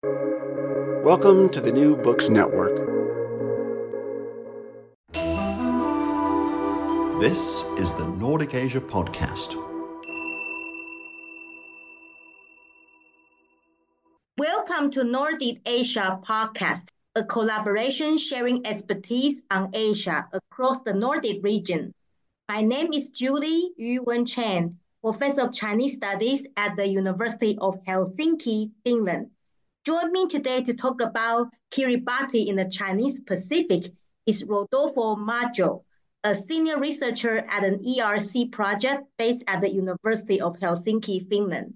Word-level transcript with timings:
Welcome 0.00 1.48
to 1.48 1.60
the 1.60 1.72
New 1.72 1.96
Books 1.96 2.28
Network. 2.28 2.70
This 7.20 7.64
is 7.76 7.92
the 7.94 8.06
Nordic 8.16 8.54
Asia 8.54 8.80
Podcast. 8.80 9.56
Welcome 14.38 14.92
to 14.92 15.02
Nordic 15.02 15.62
Asia 15.66 16.20
Podcast, 16.24 16.86
a 17.16 17.24
collaboration 17.24 18.18
sharing 18.18 18.64
expertise 18.64 19.42
on 19.50 19.70
Asia 19.74 20.28
across 20.32 20.82
the 20.82 20.94
Nordic 20.94 21.42
region. 21.42 21.92
My 22.48 22.62
name 22.62 22.92
is 22.92 23.08
Julie 23.08 23.72
Yu-Wen 23.76 24.26
Chen, 24.26 24.78
Professor 25.02 25.42
of 25.42 25.52
Chinese 25.52 25.94
Studies 25.94 26.46
at 26.56 26.76
the 26.76 26.86
University 26.86 27.58
of 27.60 27.82
Helsinki, 27.82 28.70
Finland. 28.84 29.30
Join 29.88 30.12
me 30.12 30.26
today 30.26 30.60
to 30.64 30.74
talk 30.74 31.00
about 31.00 31.48
Kiribati 31.70 32.46
in 32.46 32.56
the 32.56 32.66
Chinese 32.66 33.20
Pacific 33.20 33.90
is 34.26 34.44
Rodolfo 34.44 35.16
Maggio, 35.16 35.82
a 36.22 36.34
senior 36.34 36.78
researcher 36.78 37.38
at 37.38 37.64
an 37.64 37.82
ERC 37.82 38.52
project 38.52 39.04
based 39.16 39.44
at 39.46 39.62
the 39.62 39.70
University 39.70 40.42
of 40.42 40.58
Helsinki, 40.58 41.26
Finland. 41.30 41.72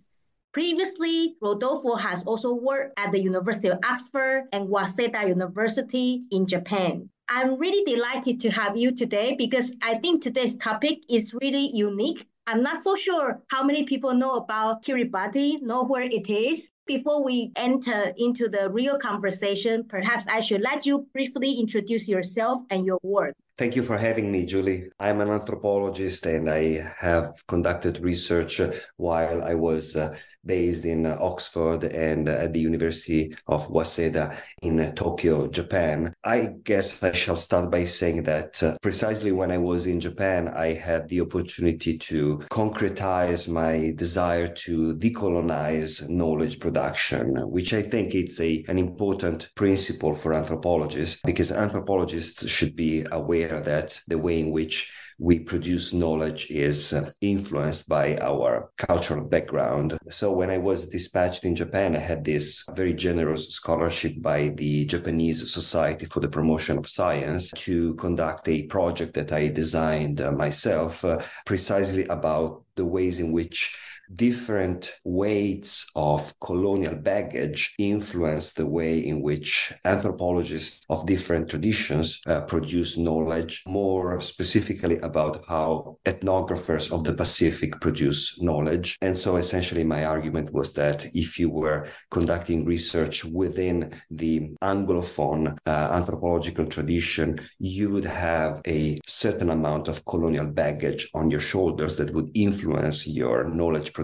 Previously, 0.52 1.36
Rodolfo 1.40 1.94
has 1.94 2.22
also 2.24 2.52
worked 2.52 2.92
at 2.98 3.12
the 3.12 3.18
University 3.18 3.68
of 3.68 3.78
Oxford 3.82 4.46
and 4.52 4.68
Waseda 4.68 5.26
University 5.26 6.24
in 6.30 6.46
Japan. 6.46 7.08
I'm 7.30 7.56
really 7.56 7.82
delighted 7.90 8.40
to 8.40 8.50
have 8.50 8.76
you 8.76 8.94
today 8.94 9.36
because 9.38 9.74
I 9.80 9.94
think 9.94 10.20
today's 10.20 10.56
topic 10.56 10.98
is 11.08 11.32
really 11.32 11.70
unique 11.72 12.26
I'm 12.46 12.62
not 12.62 12.78
so 12.78 12.96
sure 12.96 13.40
how 13.48 13.62
many 13.62 13.84
people 13.84 14.12
know 14.14 14.34
about 14.34 14.82
Kiribati, 14.84 15.62
know 15.62 15.84
where 15.84 16.02
it 16.02 16.28
is. 16.28 16.70
Before 16.86 17.22
we 17.22 17.52
enter 17.54 18.12
into 18.16 18.48
the 18.48 18.68
real 18.68 18.98
conversation, 18.98 19.84
perhaps 19.88 20.26
I 20.26 20.40
should 20.40 20.60
let 20.60 20.84
you 20.84 21.06
briefly 21.12 21.60
introduce 21.60 22.08
yourself 22.08 22.60
and 22.70 22.84
your 22.84 22.98
work. 23.04 23.34
Thank 23.58 23.76
you 23.76 23.82
for 23.82 23.98
having 23.98 24.32
me, 24.32 24.46
Julie. 24.46 24.88
I'm 24.98 25.20
an 25.20 25.28
anthropologist 25.28 26.24
and 26.24 26.48
I 26.48 26.90
have 26.98 27.34
conducted 27.46 28.00
research 28.00 28.62
while 28.96 29.44
I 29.44 29.52
was 29.52 29.94
uh, 29.94 30.16
based 30.44 30.86
in 30.86 31.06
Oxford 31.06 31.84
and 31.84 32.30
at 32.30 32.54
the 32.54 32.60
University 32.60 33.36
of 33.46 33.68
Waseda 33.68 34.34
in 34.62 34.94
Tokyo, 34.94 35.48
Japan. 35.48 36.14
I 36.24 36.54
guess 36.64 37.02
I 37.02 37.12
shall 37.12 37.36
start 37.36 37.70
by 37.70 37.84
saying 37.84 38.22
that 38.22 38.62
uh, 38.62 38.78
precisely 38.80 39.32
when 39.32 39.50
I 39.50 39.58
was 39.58 39.86
in 39.86 40.00
Japan, 40.00 40.48
I 40.48 40.72
had 40.72 41.08
the 41.08 41.20
opportunity 41.20 41.98
to 41.98 42.38
concretize 42.50 43.48
my 43.48 43.92
desire 43.96 44.48
to 44.48 44.96
decolonize 44.96 46.08
knowledge 46.08 46.58
production, 46.58 47.36
which 47.50 47.74
I 47.74 47.82
think 47.82 48.14
it's 48.14 48.40
a, 48.40 48.64
an 48.68 48.78
important 48.78 49.50
principle 49.56 50.14
for 50.14 50.32
anthropologists 50.32 51.20
because 51.22 51.52
anthropologists 51.52 52.48
should 52.48 52.74
be 52.74 53.04
aware 53.12 53.41
that 53.48 54.00
the 54.08 54.18
way 54.18 54.40
in 54.40 54.50
which 54.50 54.92
we 55.18 55.38
produce 55.38 55.92
knowledge 55.92 56.50
is 56.50 56.92
uh, 56.92 57.10
influenced 57.20 57.88
by 57.88 58.16
our 58.18 58.72
cultural 58.76 59.24
background. 59.24 59.96
So 60.08 60.32
when 60.32 60.50
I 60.50 60.58
was 60.58 60.88
dispatched 60.88 61.44
in 61.44 61.54
Japan, 61.54 61.94
I 61.94 62.00
had 62.00 62.24
this 62.24 62.64
very 62.72 62.92
generous 62.92 63.48
scholarship 63.50 64.14
by 64.20 64.48
the 64.48 64.84
Japanese 64.86 65.52
Society 65.52 66.06
for 66.06 66.18
the 66.18 66.28
Promotion 66.28 66.76
of 66.78 66.88
Science 66.88 67.50
to 67.56 67.94
conduct 67.94 68.48
a 68.48 68.64
project 68.64 69.14
that 69.14 69.32
I 69.32 69.48
designed 69.48 70.20
uh, 70.20 70.32
myself 70.32 71.04
uh, 71.04 71.20
precisely 71.46 72.04
about 72.06 72.64
the 72.74 72.84
ways 72.84 73.20
in 73.20 73.32
which 73.32 73.76
different 74.14 74.92
weights 75.04 75.86
of 75.94 76.38
colonial 76.40 76.94
baggage 76.94 77.74
influence 77.78 78.52
the 78.52 78.66
way 78.66 78.98
in 78.98 79.22
which 79.22 79.72
anthropologists 79.84 80.84
of 80.90 81.06
different 81.06 81.48
traditions 81.48 82.20
uh, 82.26 82.40
produce 82.42 82.98
knowledge, 82.98 83.62
more 83.66 84.20
specifically 84.20 84.98
about 84.98 85.44
how 85.48 85.96
ethnographers 86.04 86.92
of 86.92 87.04
the 87.04 87.12
Pacific 87.12 87.80
produce 87.80 88.40
knowledge. 88.40 88.96
And 89.00 89.16
so 89.16 89.36
essentially, 89.36 89.84
my 89.84 90.04
argument 90.04 90.52
was 90.52 90.72
that 90.74 91.06
if 91.14 91.38
you 91.38 91.50
were 91.50 91.86
conducting 92.10 92.64
research 92.64 93.24
within 93.24 93.92
the 94.10 94.50
Anglophone 94.62 95.56
uh, 95.66 95.70
anthropological 95.70 96.66
tradition, 96.66 97.38
you 97.58 97.90
would 97.90 98.04
have 98.04 98.60
a 98.66 98.98
certain 99.06 99.50
amount 99.50 99.88
of 99.88 100.04
colonial 100.04 100.46
baggage 100.46 101.08
on 101.14 101.30
your 101.30 101.40
shoulders 101.40 101.96
that 101.96 102.12
would 102.14 102.30
influence 102.34 103.06
your 103.06 103.48
knowledge 103.48 103.92
production 103.92 104.01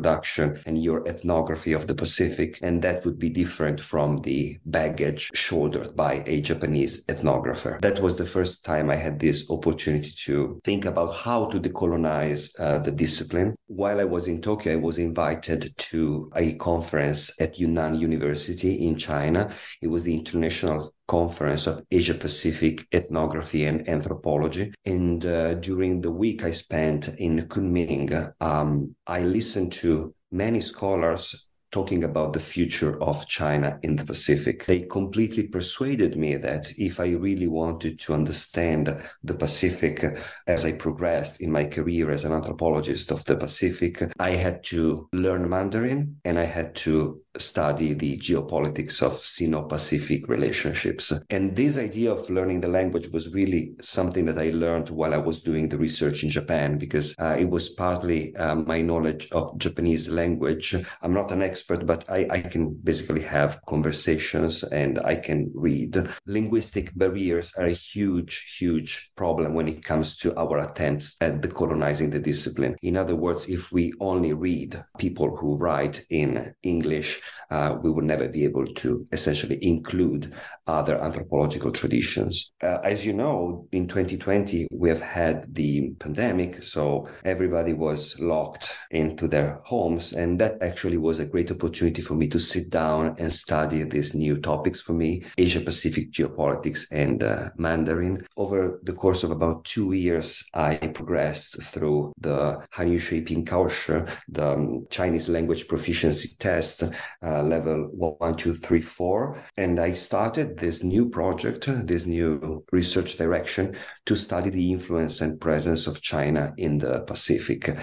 and 0.67 0.83
your 0.83 1.07
ethnography 1.07 1.73
of 1.73 1.87
the 1.87 1.95
Pacific. 1.95 2.59
And 2.63 2.83
that 2.83 3.05
would 3.05 3.19
be 3.19 3.31
different 3.31 3.81
from 3.81 4.19
the 4.19 4.59
baggage 4.67 5.31
shouldered 5.35 5.97
by 5.97 6.23
a 6.27 6.41
Japanese 6.41 7.05
ethnographer. 7.07 7.81
That 7.81 8.01
was 8.01 8.17
the 8.17 8.27
first 8.27 8.65
time 8.65 8.91
I 8.91 8.97
had 8.97 9.19
this 9.19 9.51
opportunity 9.51 10.13
to 10.25 10.61
think 10.65 10.85
about 10.85 11.15
how 11.15 11.47
to 11.47 11.61
decolonize 11.61 12.51
uh, 12.59 12.79
the 12.79 12.93
discipline. 12.93 13.55
While 13.67 14.01
I 14.01 14.05
was 14.05 14.29
in 14.29 14.41
Tokyo, 14.41 14.73
I 14.73 14.77
was 14.77 14.99
invited 14.99 15.77
to 15.77 16.31
a 16.35 16.55
conference 16.55 17.31
at 17.41 17.59
Yunnan 17.59 17.99
University 17.99 18.87
in 18.87 18.97
China. 18.97 19.51
It 19.81 19.89
was 19.89 20.05
the 20.05 20.15
International 20.15 20.93
Conference 21.09 21.67
of 21.67 21.83
Asia 21.91 22.15
Pacific 22.15 22.87
Ethnography 22.93 23.65
and 23.65 23.89
Anthropology. 23.89 24.73
And 24.85 25.25
uh, 25.27 25.55
during 25.55 26.01
the 26.01 26.13
week 26.13 26.45
I 26.45 26.53
spent 26.53 27.09
in 27.09 27.49
Kunming, 27.49 28.33
um, 28.41 28.95
I 29.07 29.23
listened 29.23 29.73
to 29.73 30.15
many 30.31 30.61
scholars 30.61 31.49
talking 31.71 32.05
about 32.05 32.33
the 32.33 32.41
future 32.41 33.01
of 33.03 33.27
China 33.27 33.79
in 33.83 33.97
the 33.97 34.05
Pacific. 34.05 34.65
They 34.65 34.81
completely 34.81 35.49
persuaded 35.49 36.17
me 36.17 36.37
that 36.37 36.73
if 36.79 36.99
I 36.99 37.09
really 37.11 37.47
wanted 37.47 37.99
to 38.01 38.15
understand 38.15 39.03
the 39.23 39.35
Pacific 39.35 40.05
as 40.47 40.65
I 40.65 40.73
progressed 40.73 41.43
in 41.43 41.53
my 41.53 41.67
career 41.67 42.11
as 42.11 42.25
an 42.25 42.33
anthropologist 42.33 43.11
of 43.11 43.25
the 43.27 43.37
Pacific, 43.37 44.03
I 44.19 44.31
had 44.31 44.65
to 44.65 45.09
learn 45.13 45.49
Mandarin 45.49 46.17
and 46.25 46.39
I 46.39 46.45
had 46.45 46.75
to 46.77 47.21
study 47.38 47.94
the 47.94 48.16
geopolitics 48.19 49.03
of 49.03 49.25
Sino-Pacific 49.25 50.28
relationships. 50.28 51.12
And 51.31 51.54
this 51.56 51.78
idea 51.78 52.12
of 52.12 52.28
learning 52.31 52.60
the 52.60 52.69
language 52.69 53.09
was 53.09 53.32
really 53.32 53.75
something 53.81 54.25
that 54.26 54.38
I 54.38 54.50
learned 54.50 54.91
while 54.91 55.15
I 55.15 55.19
was 55.19 55.43
doing 55.43 55.69
the 55.69 55.78
research 55.78 56.22
in 56.25 56.31
Japan, 56.31 56.78
because 56.78 57.15
uh, 57.19 57.37
it 57.38 57.49
was 57.49 57.69
partly 57.69 58.34
uh, 58.37 58.54
my 58.54 58.82
knowledge 58.82 59.28
of 59.32 59.56
Japanese 59.59 60.09
language. 60.09 60.75
I'm 61.03 61.15
not 61.15 61.32
an 61.32 61.43
expert, 61.43 61.87
but 61.87 62.04
I, 62.09 62.26
I 62.31 62.41
can 62.43 62.75
basically 62.75 63.22
have 63.22 63.60
conversations 63.66 64.62
and 64.65 64.99
I 65.00 65.16
can 65.16 65.50
read. 65.55 66.09
Linguistic 66.26 66.97
barriers 66.97 67.53
are 67.56 67.66
a 67.66 67.72
huge, 67.72 68.56
huge 68.59 69.12
problem 69.16 69.55
when 69.55 69.69
it 69.69 69.84
comes 69.84 70.16
to 70.19 70.37
our 70.37 70.59
attempts 70.59 71.16
at 71.20 71.41
decolonizing 71.41 72.10
the 72.10 72.19
discipline. 72.19 72.76
In 72.82 72.97
other 72.97 73.16
words, 73.16 73.49
if 73.49 73.72
we 73.72 73.93
only 74.00 74.32
read 74.32 74.84
people 74.99 75.37
who 75.37 75.56
write 75.56 76.05
in 76.10 76.55
English, 76.62 77.20
uh, 77.50 77.77
we 77.83 77.91
would 77.91 78.05
never 78.05 78.28
be 78.28 78.44
able 78.44 78.66
to 78.66 79.06
essentially 79.12 79.59
include 79.62 80.34
other 80.66 81.03
anthropological 81.03 81.71
traditions. 81.71 82.53
Uh, 82.62 82.78
as 82.84 83.05
you 83.06 83.12
know, 83.12 83.66
in 83.72 83.87
2020, 83.87 84.69
we 84.71 84.89
have 84.89 85.00
had 85.00 85.55
the 85.55 85.91
pandemic, 85.99 86.62
so 86.62 87.09
everybody 87.25 87.72
was 87.72 88.19
locked 88.21 88.78
into 88.91 89.27
their 89.27 89.61
homes. 89.65 90.12
And 90.12 90.38
that 90.41 90.59
actually 90.61 90.99
was 90.99 91.19
a 91.19 91.27
great 91.27 91.50
opportunity 91.50 92.03
for 92.03 92.15
me 92.15 92.28
to 92.28 92.38
sit 92.38 92.71
down 92.71 93.17
and 93.19 93.33
study 93.33 93.83
these 93.84 94.15
new 94.15 94.38
topics 94.38 94.81
for 94.81 94.93
me 94.93 95.25
Asia 95.37 95.61
Pacific 95.61 96.12
geopolitics 96.12 96.87
and 96.91 97.22
uh, 97.22 97.50
Mandarin. 97.56 98.27
Over 98.37 98.81
the 98.83 98.93
course 98.93 99.22
of 99.25 99.31
about 99.31 99.65
two 99.65 99.93
years, 99.93 100.44
I 100.55 100.77
progressed 100.77 101.62
through 101.62 102.12
the 102.21 102.62
Hanyu 102.75 102.99
Shuiping 102.99 103.44
Kaoshi, 103.44 104.09
the 104.28 104.53
um, 104.53 104.87
Chinese 104.91 105.28
language 105.28 105.69
proficiency 105.69 106.31
test, 106.38 106.83
uh, 107.23 107.43
level 107.43 107.89
one, 107.93 108.35
two, 108.37 108.55
three, 108.55 108.83
four. 108.83 109.41
And 109.57 109.79
I 109.79 109.93
started 109.93 110.56
this 110.56 110.82
new 110.82 111.09
project, 111.09 111.67
this 111.87 112.06
new 112.06 112.65
research 112.73 113.17
direction 113.17 113.77
to 114.06 114.17
study 114.17 114.50
the 114.50 114.73
influence 114.73 115.21
and 115.21 115.41
presence 115.41 115.87
of 115.87 116.03
China 116.03 116.55
in 116.56 116.79
the 116.79 117.00
Pacific. 117.00 117.77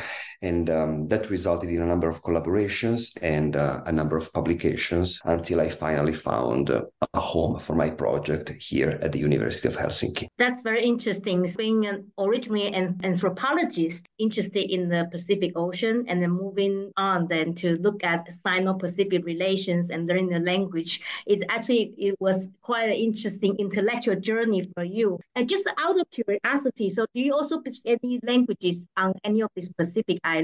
And 0.49 0.65
um, 0.79 0.91
that 1.11 1.23
resulted 1.37 1.69
in 1.75 1.81
a 1.81 1.89
number 1.93 2.09
of 2.13 2.17
collaborations 2.27 2.99
and 3.35 3.51
uh, 3.55 3.91
a 3.91 3.93
number 3.99 4.15
of 4.21 4.25
publications 4.39 5.07
until 5.35 5.57
I 5.65 5.69
finally 5.85 6.13
found 6.13 6.63
uh, 6.69 6.83
a 7.21 7.23
home 7.33 7.55
for 7.65 7.75
my 7.83 7.89
project 8.03 8.47
here 8.71 8.91
at 9.05 9.11
the 9.13 9.21
University 9.29 9.67
of 9.71 9.75
Helsinki. 9.81 10.25
That's 10.43 10.61
very 10.69 10.83
interesting. 10.93 11.37
Being 11.57 11.81
an, 11.91 11.97
originally 12.27 12.67
an 12.79 12.85
anthropologist 13.09 14.01
interested 14.25 14.65
in 14.75 14.81
the 14.93 15.01
Pacific 15.15 15.51
Ocean 15.65 15.95
and 16.09 16.21
then 16.21 16.33
moving 16.45 16.75
on 17.09 17.27
then 17.33 17.47
to 17.61 17.67
look 17.85 17.99
at 18.03 18.21
Sino-Pacific 18.43 19.21
relations 19.33 19.83
and 19.89 19.99
learning 20.07 20.29
the 20.29 20.43
language, 20.53 21.01
it's 21.25 21.43
actually, 21.49 21.83
it 21.97 22.15
was 22.19 22.37
quite 22.61 22.89
an 22.93 22.99
interesting 23.07 23.55
intellectual 23.65 24.17
journey 24.29 24.61
for 24.75 24.83
you. 24.83 25.19
And 25.35 25.49
just 25.49 25.65
out 25.83 25.99
of 25.99 26.05
curiosity, 26.11 26.87
so 26.89 27.01
do 27.13 27.19
you 27.25 27.33
also 27.33 27.55
speak 27.67 27.99
any 28.03 28.19
languages 28.31 28.77
on 28.95 29.13
any 29.23 29.41
of 29.41 29.49
these 29.55 29.71
Pacific 29.73 30.19
islands? 30.23 30.34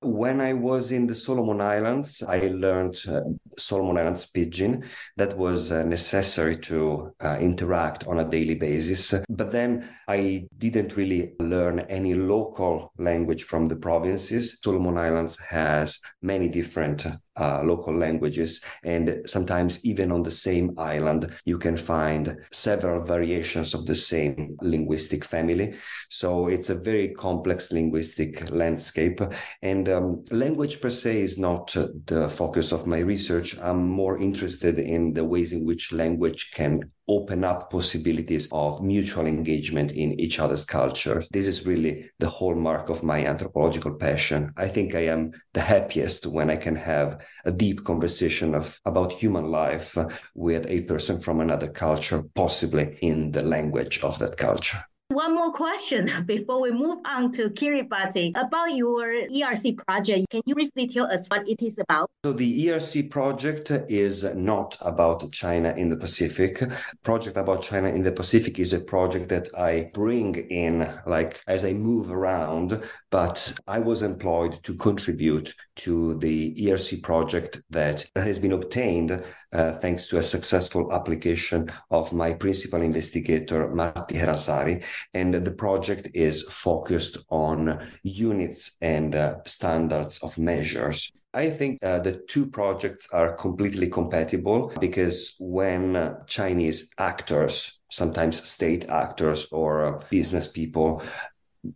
When 0.00 0.40
I 0.40 0.52
was 0.52 0.92
in 0.92 1.08
the 1.08 1.14
Solomon 1.14 1.60
Islands, 1.60 2.22
I 2.22 2.38
learned 2.54 2.96
uh, 3.08 3.22
Solomon 3.58 3.98
Islands 3.98 4.26
pidgin. 4.26 4.84
That 5.16 5.36
was 5.36 5.72
uh, 5.72 5.82
necessary 5.82 6.56
to 6.58 7.12
uh, 7.20 7.38
interact 7.40 8.06
on 8.06 8.20
a 8.20 8.30
daily 8.30 8.54
basis. 8.54 9.12
But 9.28 9.50
then 9.50 9.88
I 10.06 10.46
didn't 10.56 10.96
really 10.96 11.32
learn 11.40 11.80
any 11.80 12.14
local 12.14 12.92
language 12.96 13.42
from 13.42 13.66
the 13.66 13.74
provinces. 13.74 14.58
Solomon 14.62 14.98
Islands 14.98 15.36
has 15.48 15.98
many 16.22 16.48
different 16.48 17.04
uh, 17.38 17.62
local 17.62 17.96
languages. 17.96 18.60
And 18.84 19.22
sometimes, 19.26 19.84
even 19.84 20.12
on 20.12 20.22
the 20.22 20.30
same 20.30 20.74
island, 20.78 21.32
you 21.44 21.58
can 21.58 21.76
find 21.76 22.36
several 22.50 23.02
variations 23.02 23.74
of 23.74 23.86
the 23.86 23.94
same 23.94 24.56
linguistic 24.60 25.24
family. 25.24 25.74
So 26.08 26.48
it's 26.48 26.70
a 26.70 26.74
very 26.74 27.08
complex 27.08 27.72
linguistic 27.72 28.50
landscape. 28.50 29.20
And 29.62 29.88
um, 29.88 30.24
language 30.30 30.80
per 30.80 30.90
se 30.90 31.22
is 31.22 31.38
not 31.38 31.74
the 32.06 32.28
focus 32.28 32.72
of 32.72 32.86
my 32.86 32.98
research. 32.98 33.58
I'm 33.58 33.88
more 33.88 34.18
interested 34.18 34.78
in 34.78 35.12
the 35.12 35.24
ways 35.24 35.52
in 35.52 35.64
which 35.64 35.92
language 35.92 36.50
can 36.52 36.82
open 37.08 37.44
up 37.44 37.70
possibilities 37.70 38.48
of 38.52 38.82
mutual 38.82 39.26
engagement 39.26 39.90
in 39.92 40.18
each 40.20 40.38
other's 40.38 40.64
culture. 40.64 41.24
This 41.30 41.46
is 41.46 41.66
really 41.66 42.10
the 42.18 42.28
hallmark 42.28 42.88
of 42.88 43.02
my 43.02 43.24
anthropological 43.24 43.94
passion. 43.94 44.52
I 44.56 44.68
think 44.68 44.94
I 44.94 45.06
am 45.06 45.32
the 45.54 45.60
happiest 45.60 46.26
when 46.26 46.50
I 46.50 46.56
can 46.56 46.76
have 46.76 47.24
a 47.44 47.52
deep 47.52 47.84
conversation 47.84 48.54
of 48.54 48.78
about 48.84 49.12
human 49.12 49.50
life 49.50 49.96
with 50.34 50.66
a 50.68 50.82
person 50.82 51.18
from 51.18 51.40
another 51.40 51.68
culture, 51.68 52.22
possibly 52.34 52.98
in 53.00 53.32
the 53.32 53.42
language 53.42 54.00
of 54.02 54.18
that 54.18 54.36
culture. 54.36 54.78
One 55.10 55.34
more 55.34 55.52
question 55.52 56.10
before 56.26 56.60
we 56.60 56.70
move 56.70 56.98
on 57.06 57.32
to 57.32 57.48
Kiribati 57.48 58.30
about 58.36 58.74
your 58.74 59.06
ERC 59.06 59.78
project. 59.78 60.28
Can 60.28 60.42
you 60.44 60.54
briefly 60.54 60.86
tell 60.86 61.06
us 61.06 61.26
what 61.28 61.48
it 61.48 61.62
is 61.62 61.78
about? 61.78 62.10
So 62.22 62.34
the 62.34 62.66
ERC 62.66 63.10
project 63.10 63.70
is 63.88 64.22
not 64.34 64.76
about 64.82 65.32
China 65.32 65.72
in 65.78 65.88
the 65.88 65.96
Pacific. 65.96 66.62
Project 67.02 67.38
about 67.38 67.62
China 67.62 67.88
in 67.88 68.02
the 68.02 68.12
Pacific 68.12 68.58
is 68.58 68.74
a 68.74 68.80
project 68.80 69.30
that 69.30 69.48
I 69.56 69.90
bring 69.94 70.34
in 70.50 70.86
like 71.06 71.42
as 71.46 71.64
I 71.64 71.72
move 71.72 72.10
around, 72.10 72.78
but 73.10 73.58
I 73.66 73.78
was 73.78 74.02
employed 74.02 74.62
to 74.64 74.74
contribute 74.74 75.54
to 75.76 76.16
the 76.18 76.54
ERC 76.66 77.02
project 77.02 77.62
that 77.70 78.04
has 78.14 78.38
been 78.38 78.52
obtained 78.52 79.24
uh, 79.52 79.72
thanks 79.72 80.08
to 80.08 80.18
a 80.18 80.22
successful 80.22 80.92
application 80.92 81.70
of 81.90 82.12
my 82.12 82.34
principal 82.34 82.82
investigator 82.82 83.68
Matti 83.68 84.16
Eräsaari 84.16 84.84
and 85.14 85.34
the 85.34 85.52
project 85.52 86.08
is 86.14 86.42
focused 86.42 87.18
on 87.30 87.78
units 88.02 88.76
and 88.80 89.14
uh, 89.14 89.36
standards 89.46 90.18
of 90.18 90.38
measures. 90.38 91.10
I 91.32 91.50
think 91.50 91.78
uh, 91.82 92.00
the 92.00 92.20
two 92.28 92.46
projects 92.46 93.08
are 93.12 93.36
completely 93.36 93.88
compatible 93.88 94.72
because 94.80 95.34
when 95.38 96.16
Chinese 96.26 96.88
actors, 96.98 97.80
sometimes 97.90 98.46
state 98.48 98.88
actors 98.88 99.46
or 99.52 99.84
uh, 99.84 100.02
business 100.10 100.48
people, 100.48 101.02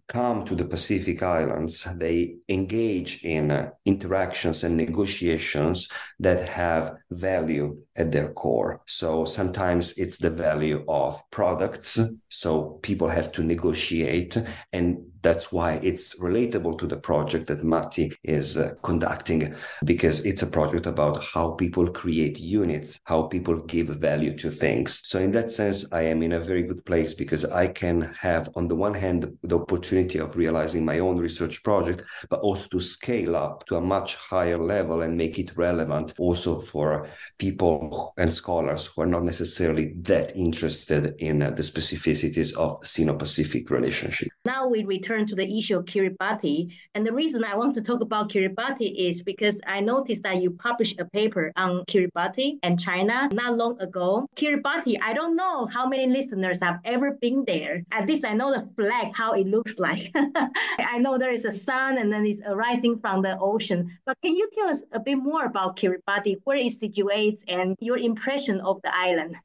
come 0.09 0.45
to 0.45 0.55
the 0.55 0.65
Pacific 0.65 1.23
Islands, 1.23 1.87
they 1.97 2.37
engage 2.49 3.25
in 3.25 3.51
uh, 3.51 3.71
interactions 3.85 4.65
and 4.65 4.77
negotiations 4.77 5.89
that 6.21 6.49
have 6.49 6.97
value 7.11 7.79
at 7.97 8.13
their 8.13 8.33
core. 8.33 8.83
So 8.87 9.25
sometimes 9.25 9.93
it's 9.95 10.19
the 10.19 10.31
value 10.31 10.85
of 10.89 11.23
products. 11.31 11.99
So 12.29 12.79
people 12.83 13.09
have 13.09 13.33
to 13.33 13.43
negotiate 13.43 14.37
and 14.73 15.12
that's 15.23 15.53
why 15.53 15.75
it's 15.83 16.19
relatable 16.19 16.79
to 16.79 16.87
the 16.87 16.97
project 16.97 17.47
that 17.47 17.65
Matti 17.65 18.13
is 18.25 18.57
uh, 18.57 18.75
conducting, 18.83 19.55
because 19.85 20.25
it's 20.27 20.43
a 20.43 20.47
project 20.47 20.87
about 20.87 21.23
how 21.23 21.53
people 21.53 21.89
create 21.91 22.39
units, 22.39 23.01
how 23.05 23.23
people 23.23 23.57
give 23.61 23.89
value 23.89 24.37
to 24.39 24.51
things. 24.51 25.01
So, 25.05 25.19
in 25.19 25.33
that 25.33 25.51
sense, 25.51 25.87
I 25.93 26.03
am 26.03 26.23
in 26.23 26.33
a 26.33 26.41
very 26.41 26.63
good 26.63 26.85
place 26.85 27.15
because 27.15 27.45
I 27.45 27.69
can 27.69 28.13
have, 28.21 28.51
on 28.57 28.69
the 28.69 28.75
one 28.75 28.95
hand, 28.95 29.39
the 29.43 29.59
opportunity 29.59 30.19
of 30.19 30.37
realizing 30.37 30.85
my 30.85 30.99
own 30.99 31.19
research 31.19 31.63
project, 31.63 32.03
but 32.29 32.41
also 32.41 32.69
to 32.69 32.81
scale 32.81 33.37
up 33.37 33.65
to 33.67 33.77
a 33.77 33.81
much 33.81 34.17
higher 34.17 34.59
level 34.59 35.03
and 35.03 35.17
make 35.17 35.39
it 35.39 35.57
relevant 35.57 36.15
also 36.19 36.61
for 36.61 37.09
people 37.39 38.13
and 38.17 38.33
scholars 38.33 38.87
who 38.87 39.03
are 39.03 39.07
not 39.07 39.23
necessarily 39.23 39.95
that 40.03 40.35
interested 40.37 41.15
in 41.19 41.43
uh, 41.43 41.51
the 41.51 41.63
specificities 41.63 42.55
of 42.57 42.85
Sino 42.87 43.15
Pacific 43.15 43.71
relationship. 43.71 44.29
Now 44.45 44.69
we 44.69 44.85
return 44.85 45.12
to 45.21 45.35
the 45.35 45.59
issue 45.59 45.79
of 45.79 45.85
Kiribati. 45.85 46.73
And 46.95 47.07
the 47.07 47.13
reason 47.13 47.45
I 47.45 47.57
want 47.57 47.75
to 47.75 47.83
talk 47.83 48.01
about 48.01 48.31
Kiribati 48.31 49.09
is 49.09 49.23
because 49.23 49.61
I 49.67 49.81
noticed 49.81 50.23
that 50.23 50.43
you 50.43 50.51
published 50.51 50.99
a 51.01 51.05
paper 51.05 51.53
on 51.57 51.85
Kiribati 51.85 52.59
and 52.63 52.81
China 52.81 53.29
not 53.33 53.57
long 53.57 53.81
ago. 53.81 54.27
Kiribati, 54.37 54.99
I 55.03 55.13
don't 55.13 55.37
know 55.37 55.67
how 55.67 55.87
many 55.87 56.07
listeners 56.07 56.61
have 56.63 56.81
ever 56.85 57.13
been 57.13 57.45
there. 57.47 57.83
At 57.93 58.09
least 58.09 58.25
I 58.25 58.33
know 58.33 58.51
the 58.51 58.69
flag, 58.75 59.15
how 59.15 59.33
it 59.33 59.47
looks 59.47 59.79
like. 59.79 60.11
I 60.15 60.99
know 60.99 61.19
there 61.19 61.33
is 61.33 61.45
a 61.45 61.53
sun 61.53 61.99
and 61.99 62.13
then 62.13 62.27
it's 62.27 62.41
arising 62.45 62.99
from 62.99 63.23
the 63.23 63.39
ocean. 63.39 63.99
But 64.05 64.17
can 64.23 64.35
you 64.35 64.49
tell 64.53 64.69
us 64.69 64.83
a 64.93 65.01
bit 65.01 65.17
more 65.17 65.45
about 65.45 65.77
Kiribati, 65.77 66.37
where 66.45 66.57
it 66.57 66.73
situates, 66.73 67.43
and 67.49 67.77
your 67.81 67.99
impression 67.99 68.61
of 68.61 68.81
the 68.83 68.97
island? 68.97 69.37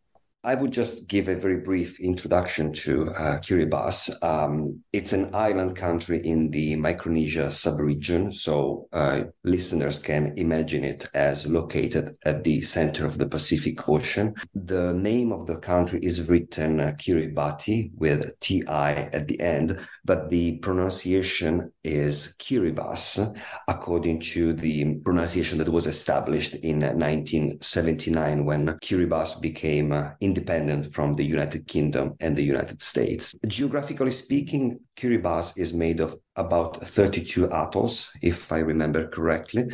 I 0.47 0.55
would 0.55 0.71
just 0.71 1.09
give 1.09 1.27
a 1.27 1.35
very 1.35 1.57
brief 1.57 1.99
introduction 1.99 2.71
to 2.71 3.09
uh, 3.09 3.37
Kiribati. 3.39 4.23
Um, 4.23 4.81
it's 4.93 5.11
an 5.11 5.35
island 5.35 5.75
country 5.75 6.25
in 6.25 6.51
the 6.51 6.77
Micronesia 6.77 7.47
subregion, 7.47 8.33
so 8.33 8.87
uh, 8.93 9.23
listeners 9.43 9.99
can 9.99 10.33
imagine 10.37 10.85
it 10.85 11.09
as 11.13 11.47
located 11.47 12.15
at 12.23 12.45
the 12.45 12.61
center 12.61 13.05
of 13.05 13.17
the 13.17 13.27
Pacific 13.27 13.89
Ocean. 13.89 14.35
The 14.55 14.93
name 14.93 15.33
of 15.33 15.47
the 15.47 15.57
country 15.57 15.99
is 16.01 16.29
written 16.29 16.79
uh, 16.79 16.95
Kiribati 16.97 17.91
with 17.97 18.39
Ti 18.39 18.63
at 18.67 19.27
the 19.27 19.41
end, 19.41 19.77
but 20.05 20.29
the 20.29 20.59
pronunciation 20.59 21.73
is 21.83 22.37
Kiribati, 22.39 23.37
according 23.67 24.21
to 24.21 24.53
the 24.53 24.95
pronunciation 25.03 25.57
that 25.57 25.67
was 25.67 25.87
established 25.87 26.55
in 26.55 26.79
1979 26.79 28.45
when 28.45 28.67
Kiribati 28.79 29.41
became 29.41 29.91
uh, 29.91 30.11
independent 30.37 30.93
from 30.93 31.15
the 31.15 31.25
United 31.25 31.67
Kingdom 31.67 32.15
and 32.19 32.35
the 32.35 32.43
United 32.43 32.81
States. 32.81 33.35
Geographically 33.45 34.11
speaking, 34.11 34.79
Kiribati 34.95 35.57
is 35.57 35.73
made 35.73 35.99
of 35.99 36.15
about 36.35 36.85
32 36.85 37.45
atolls, 37.45 38.11
if 38.21 38.51
I 38.51 38.59
remember 38.59 39.07
correctly. 39.07 39.65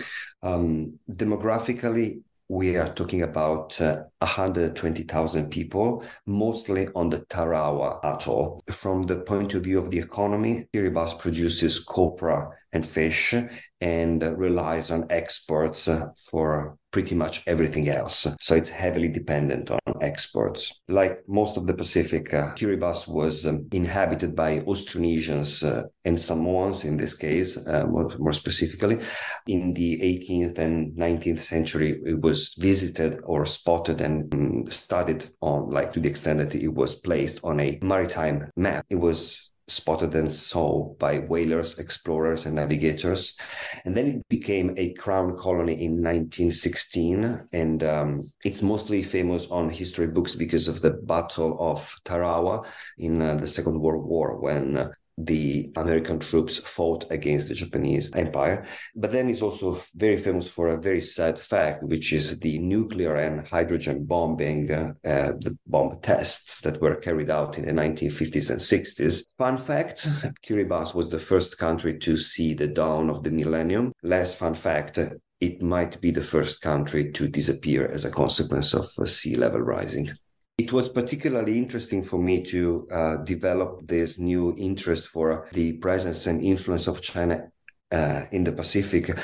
Um, 0.42 1.00
demographically, 1.12 2.22
we 2.50 2.78
are 2.78 2.94
talking 2.94 3.24
about 3.24 3.80
uh, 3.82 4.04
120,000 4.20 5.50
people, 5.50 6.04
mostly 6.26 6.88
on 6.94 7.10
the 7.10 7.20
Tarawa 7.30 8.00
atoll. 8.04 8.62
From 8.70 9.04
the 9.04 9.22
point 9.22 9.54
of 9.54 9.64
view 9.64 9.80
of 9.80 9.90
the 9.90 10.00
economy, 10.00 10.68
Kiribati 10.74 11.20
produces 11.20 11.84
copra 11.84 12.50
and 12.72 12.86
fish 12.86 13.34
and 13.82 14.22
relies 14.38 14.92
on 14.92 15.08
exports 15.10 15.88
uh, 15.88 16.10
for 16.30 16.78
pretty 16.94 17.16
much 17.16 17.44
everything 17.48 17.90
else. 17.90 18.28
So 18.40 18.56
it's 18.56 18.70
heavily 18.70 19.10
dependent 19.10 19.70
on 19.72 19.80
exports. 20.02 20.82
Like 20.88 21.18
most 21.28 21.58
of 21.58 21.68
the 21.68 21.74
Pacific, 21.74 22.34
uh, 22.34 22.54
Kiribati 22.54 23.08
was 23.08 23.46
um, 23.46 23.68
inhabited 23.72 24.36
by 24.36 24.60
Austronesians 24.60 25.68
uh, 25.68 25.88
and 26.06 26.20
Samoans 26.20 26.86
in 26.86 26.96
this 26.98 27.16
case, 27.16 27.58
uh, 27.58 27.86
more, 27.88 28.12
more, 28.20 28.34
specifically. 28.34 29.00
In 29.48 29.74
the 29.74 30.00
18th 30.02 30.60
and 30.60 30.96
19th 30.96 31.40
century, 31.40 32.00
it 32.06 32.22
was 32.22 32.54
visited 32.60 33.20
or 33.24 33.46
spotted 33.46 34.00
and 34.00 34.34
um, 34.34 34.66
studied 34.68 35.26
on, 35.42 35.72
like 35.72 35.92
to 35.94 36.00
the 36.00 36.10
extent 36.10 36.40
that 36.40 36.56
it 36.56 36.74
was 36.74 36.96
placed 36.96 37.40
on 37.44 37.60
a 37.60 37.80
maritime 37.82 38.52
map. 38.56 38.86
It 38.90 38.98
was 38.98 39.50
spotted 39.68 40.14
and 40.16 40.32
saw 40.32 40.94
by 40.96 41.20
whalers, 41.20 41.80
explorers, 41.80 42.46
and 42.46 42.56
navigators. 42.56 43.38
And 43.86 43.96
then 43.96 44.08
it 44.08 44.30
became 44.30 44.74
a 44.78 44.94
crown 44.94 45.38
colony 45.38 45.74
in 45.74 46.04
1916. 46.04 47.48
And 47.52 47.84
um, 47.84 48.22
it's 48.44 48.62
mostly 48.62 49.04
famous 49.04 49.48
on 49.50 49.70
history 49.70 50.08
books 50.08 50.36
because 50.36 50.68
of 50.68 50.82
the 50.82 50.92
Battle 50.92 51.58
of 51.60 51.96
Tarawa 52.04 52.64
in 52.98 53.22
uh, 53.22 53.36
the 53.36 53.48
Second 53.48 53.80
World 53.80 54.06
War, 54.06 54.40
when 54.40 54.78
uh, 54.78 54.92
the 55.18 55.72
American 55.76 56.20
troops 56.20 56.58
fought 56.60 57.06
against 57.12 57.48
the 57.48 57.54
Japanese 57.54 58.14
Empire. 58.14 58.66
But 58.96 59.12
then 59.12 59.30
it's 59.30 59.42
also 59.42 59.80
very 59.96 60.18
famous 60.18 60.48
for 60.50 60.70
a 60.70 60.82
very 60.82 61.02
sad 61.02 61.38
fact, 61.38 61.84
which 61.84 62.14
is 62.14 62.40
the 62.40 62.58
nuclear 62.60 63.16
and 63.16 63.48
hydrogen 63.48 64.06
bombing, 64.06 64.72
uh, 64.72 64.94
the 65.04 65.58
bomb 65.68 66.00
tests 66.02 66.62
that 66.62 66.82
were 66.82 66.96
carried 66.96 67.30
out 67.30 67.58
in 67.58 67.66
the 67.66 67.72
1950s 67.72 68.50
and 68.50 68.60
60s. 68.60 69.24
Fun 69.38 69.58
fact 69.58 70.08
Kiribati 70.46 70.96
was 70.96 71.10
the 71.10 71.20
first 71.20 71.58
country 71.58 71.98
to 72.00 72.18
see 72.18 72.54
the 72.54 72.68
dawn 72.68 73.10
of 73.10 73.24
the 73.24 73.32
millennium. 73.32 73.94
Less 74.04 74.36
fun 74.36 74.56
fact, 74.56 75.00
it 75.40 75.62
might 75.62 76.00
be 76.00 76.12
the 76.12 76.22
first 76.22 76.62
country 76.62 77.12
to 77.12 77.28
disappear 77.28 77.88
as 77.88 78.06
a 78.06 78.12
consequence 78.12 78.74
of 78.74 78.86
sea 79.10 79.36
level 79.36 79.60
rising. 79.60 80.08
It 80.58 80.72
was 80.72 80.88
particularly 80.88 81.58
interesting 81.58 82.04
for 82.04 82.20
me 82.20 82.44
to 82.44 82.88
uh, 82.92 83.16
develop 83.18 83.88
this 83.88 84.20
new 84.20 84.56
interest 84.56 85.08
for 85.08 85.48
the 85.52 85.74
presence 85.74 86.28
and 86.28 86.44
influence 86.44 86.88
of 86.88 87.02
China 87.02 87.50
uh, 87.92 88.26
in 88.32 88.44
the 88.44 88.52
Pacific 88.52 89.18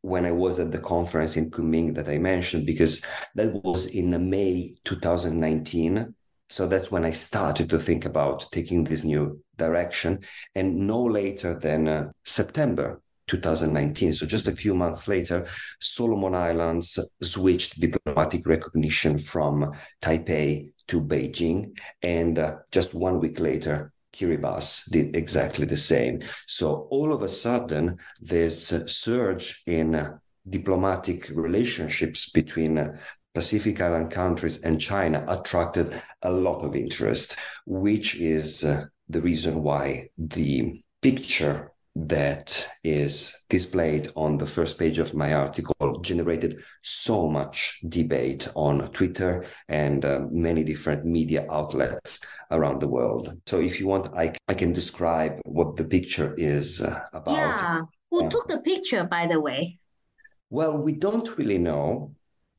when 0.00 0.26
I 0.26 0.32
was 0.32 0.58
at 0.58 0.72
the 0.72 0.80
conference 0.80 1.36
in 1.36 1.50
Kunming 1.50 1.94
that 1.94 2.08
I 2.08 2.18
mentioned, 2.18 2.66
because 2.66 3.00
that 3.36 3.52
was 3.64 3.86
in 3.86 4.28
May 4.28 4.74
2019. 4.84 6.12
So 6.50 6.66
that's 6.66 6.90
when 6.90 7.04
I 7.04 7.12
started 7.12 7.70
to 7.70 7.78
think 7.78 8.04
about 8.04 8.50
taking 8.50 8.82
this 8.82 9.04
new 9.04 9.40
direction. 9.56 10.24
And 10.56 10.86
no 10.88 11.04
later 11.04 11.54
than 11.54 11.88
uh, 11.88 12.10
September 12.24 13.00
2019, 13.26 14.12
so 14.12 14.26
just 14.26 14.48
a 14.48 14.56
few 14.56 14.74
months 14.74 15.08
later, 15.08 15.46
Solomon 15.80 16.34
Islands 16.34 16.98
switched 17.22 17.80
diplomatic 17.80 18.46
recognition 18.46 19.18
from 19.18 19.72
Taipei 20.02 20.72
to 20.88 21.00
Beijing. 21.00 21.78
And 22.02 22.38
uh, 22.38 22.56
just 22.70 22.94
one 22.94 23.20
week 23.20 23.40
later, 23.40 23.92
Kiribati 24.14 24.88
did 24.90 25.16
exactly 25.16 25.66
the 25.66 25.76
same. 25.76 26.22
So 26.46 26.86
all 26.90 27.12
of 27.12 27.22
a 27.22 27.28
sudden, 27.28 27.98
this 28.20 28.68
surge 28.86 29.62
in 29.66 30.18
diplomatic 30.48 31.30
relationships 31.30 32.30
between 32.30 32.98
Pacific 33.34 33.80
Island 33.80 34.12
countries 34.12 34.60
and 34.60 34.80
China 34.80 35.24
attracted 35.26 36.00
a 36.22 36.30
lot 36.30 36.62
of 36.64 36.76
interest, 36.76 37.36
which 37.66 38.14
is 38.20 38.64
uh, 38.64 38.84
the 39.08 39.20
reason 39.20 39.62
why 39.62 40.08
the 40.16 40.80
picture 41.02 41.72
that 41.96 42.66
is 42.82 43.34
displayed 43.48 44.10
on 44.16 44.36
the 44.36 44.46
first 44.46 44.78
page 44.78 44.98
of 44.98 45.14
my 45.14 45.32
article 45.32 46.00
generated 46.00 46.60
so 46.82 47.28
much 47.28 47.78
debate 47.88 48.48
on 48.56 48.88
Twitter 48.90 49.44
and 49.68 50.04
uh, 50.04 50.20
many 50.30 50.64
different 50.64 51.04
media 51.04 51.46
outlets 51.50 52.18
around 52.50 52.80
the 52.80 52.88
world. 52.88 53.40
So, 53.46 53.60
if 53.60 53.78
you 53.78 53.86
want, 53.86 54.12
I, 54.16 54.34
I 54.48 54.54
can 54.54 54.72
describe 54.72 55.40
what 55.44 55.76
the 55.76 55.84
picture 55.84 56.34
is 56.36 56.80
uh, 56.80 56.98
about. 57.12 57.36
Yeah. 57.36 57.80
Who 58.10 58.28
took 58.28 58.48
the 58.48 58.60
picture, 58.60 59.04
by 59.04 59.26
the 59.26 59.40
way? 59.40 59.78
Well, 60.50 60.76
we 60.76 60.92
don't 60.92 61.36
really 61.36 61.58
know 61.58 62.14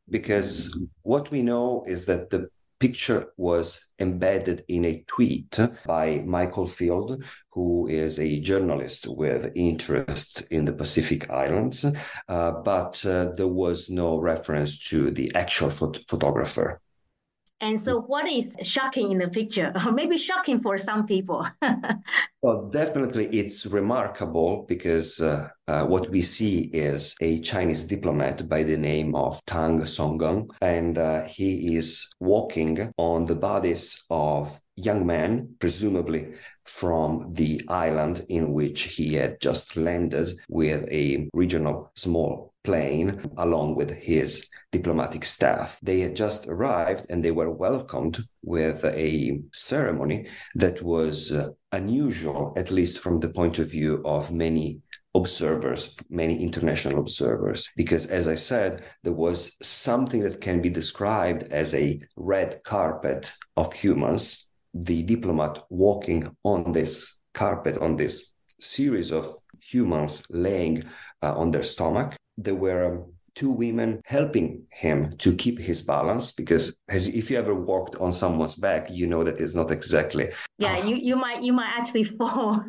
because 0.09 0.77
what 1.01 1.31
we 1.31 1.41
know 1.41 1.85
is 1.87 2.05
that 2.05 2.29
the 2.29 2.49
picture 2.85 3.33
was 3.37 3.65
embedded 3.97 4.63
in 4.67 4.85
a 4.85 5.03
tweet 5.07 5.59
by 5.87 6.21
Michael 6.37 6.67
Field, 6.67 7.23
who 7.49 7.87
is 7.87 8.19
a 8.19 8.39
journalist 8.41 9.07
with 9.07 9.51
interest 9.55 10.43
in 10.51 10.65
the 10.65 10.73
Pacific 10.73 11.27
Islands, 11.31 11.83
uh, 11.83 12.51
but 12.71 13.03
uh, 13.03 13.31
there 13.37 13.53
was 13.65 13.89
no 13.89 14.19
reference 14.19 14.77
to 14.89 15.09
the 15.09 15.33
actual 15.33 15.69
phot- 15.69 16.07
photographer. 16.07 16.79
And 17.61 17.79
so, 17.79 18.01
what 18.01 18.27
is 18.27 18.55
shocking 18.61 19.11
in 19.13 19.17
the 19.17 19.29
picture, 19.29 19.71
or 19.83 19.91
maybe 19.99 20.17
shocking 20.17 20.59
for 20.59 20.77
some 20.77 21.07
people? 21.07 21.47
well, 22.43 22.69
definitely 22.69 23.25
it's 23.39 23.65
remarkable 23.65 24.65
because 24.67 25.19
uh, 25.19 25.49
uh, 25.67 25.83
what 25.85 26.09
we 26.09 26.21
see 26.21 26.61
is 26.73 27.15
a 27.21 27.39
Chinese 27.39 27.83
diplomat 27.83 28.47
by 28.47 28.63
the 28.63 28.77
name 28.77 29.15
of 29.15 29.43
Tang 29.45 29.81
Songgen, 29.81 30.49
and 30.61 30.97
uh, 30.97 31.23
he 31.23 31.75
is 31.75 32.09
walking 32.19 32.91
on 32.97 33.25
the 33.25 33.35
bodies 33.35 34.03
of 34.09 34.59
young 34.75 35.05
men, 35.05 35.55
presumably 35.59 36.33
from 36.65 37.31
the 37.33 37.61
island 37.67 38.25
in 38.29 38.51
which 38.51 38.83
he 38.83 39.13
had 39.15 39.39
just 39.39 39.77
landed 39.77 40.37
with 40.49 40.87
a 40.91 41.29
regional 41.33 41.91
small 41.95 42.53
plane 42.63 43.21
along 43.37 43.75
with 43.75 43.91
his 43.91 44.47
diplomatic 44.71 45.23
staff. 45.23 45.79
They 45.81 45.99
had 46.01 46.15
just 46.15 46.47
arrived 46.47 47.05
and 47.09 47.23
they 47.23 47.31
were 47.31 47.51
welcomed 47.51 48.17
with 48.43 48.83
a 48.83 49.39
ceremony 49.53 50.27
that 50.55 50.81
was 50.81 51.31
uh, 51.31 51.49
unusual, 51.71 52.53
at 52.57 52.71
least 52.71 52.99
from 52.99 53.19
the 53.19 53.29
point 53.29 53.59
of 53.59 53.69
view 53.69 54.01
of 54.03 54.33
many 54.33 54.81
observers, 55.15 55.95
many 56.09 56.43
international 56.43 56.99
observers, 56.99 57.69
because 57.75 58.05
as 58.07 58.27
I 58.27 58.35
said, 58.35 58.83
there 59.03 59.13
was 59.13 59.57
something 59.63 60.21
that 60.21 60.41
can 60.41 60.61
be 60.61 60.69
described 60.69 61.43
as 61.51 61.73
a 61.73 61.99
red 62.17 62.61
carpet 62.63 63.31
of 63.55 63.73
humans. 63.73 64.47
The 64.73 65.03
diplomat 65.03 65.63
walking 65.69 66.35
on 66.43 66.73
this 66.73 67.17
carpet, 67.33 67.77
on 67.77 67.95
this 67.95 68.31
series 68.59 69.11
of 69.11 69.25
humans 69.61 70.23
laying 70.29 70.83
uh, 71.21 71.33
on 71.35 71.51
their 71.51 71.63
stomach. 71.63 72.15
There 72.37 72.55
were 72.55 72.85
um, 72.85 73.13
two 73.35 73.49
women 73.49 74.01
helping 74.05 74.63
him 74.69 75.15
to 75.17 75.35
keep 75.35 75.59
his 75.59 75.81
balance 75.81 76.31
because 76.31 76.77
as 76.89 77.07
if 77.07 77.29
you 77.29 77.37
ever 77.37 77.53
walked 77.53 77.95
on 77.97 78.11
someone's 78.11 78.55
back 78.55 78.87
you 78.89 79.07
know 79.07 79.23
that 79.23 79.39
it's 79.39 79.55
not 79.55 79.71
exactly 79.71 80.29
yeah 80.57 80.77
uh, 80.77 80.85
you, 80.85 80.95
you 80.95 81.15
might 81.15 81.43
you 81.43 81.53
might 81.53 81.71
actually 81.77 82.03
fall. 82.17 82.63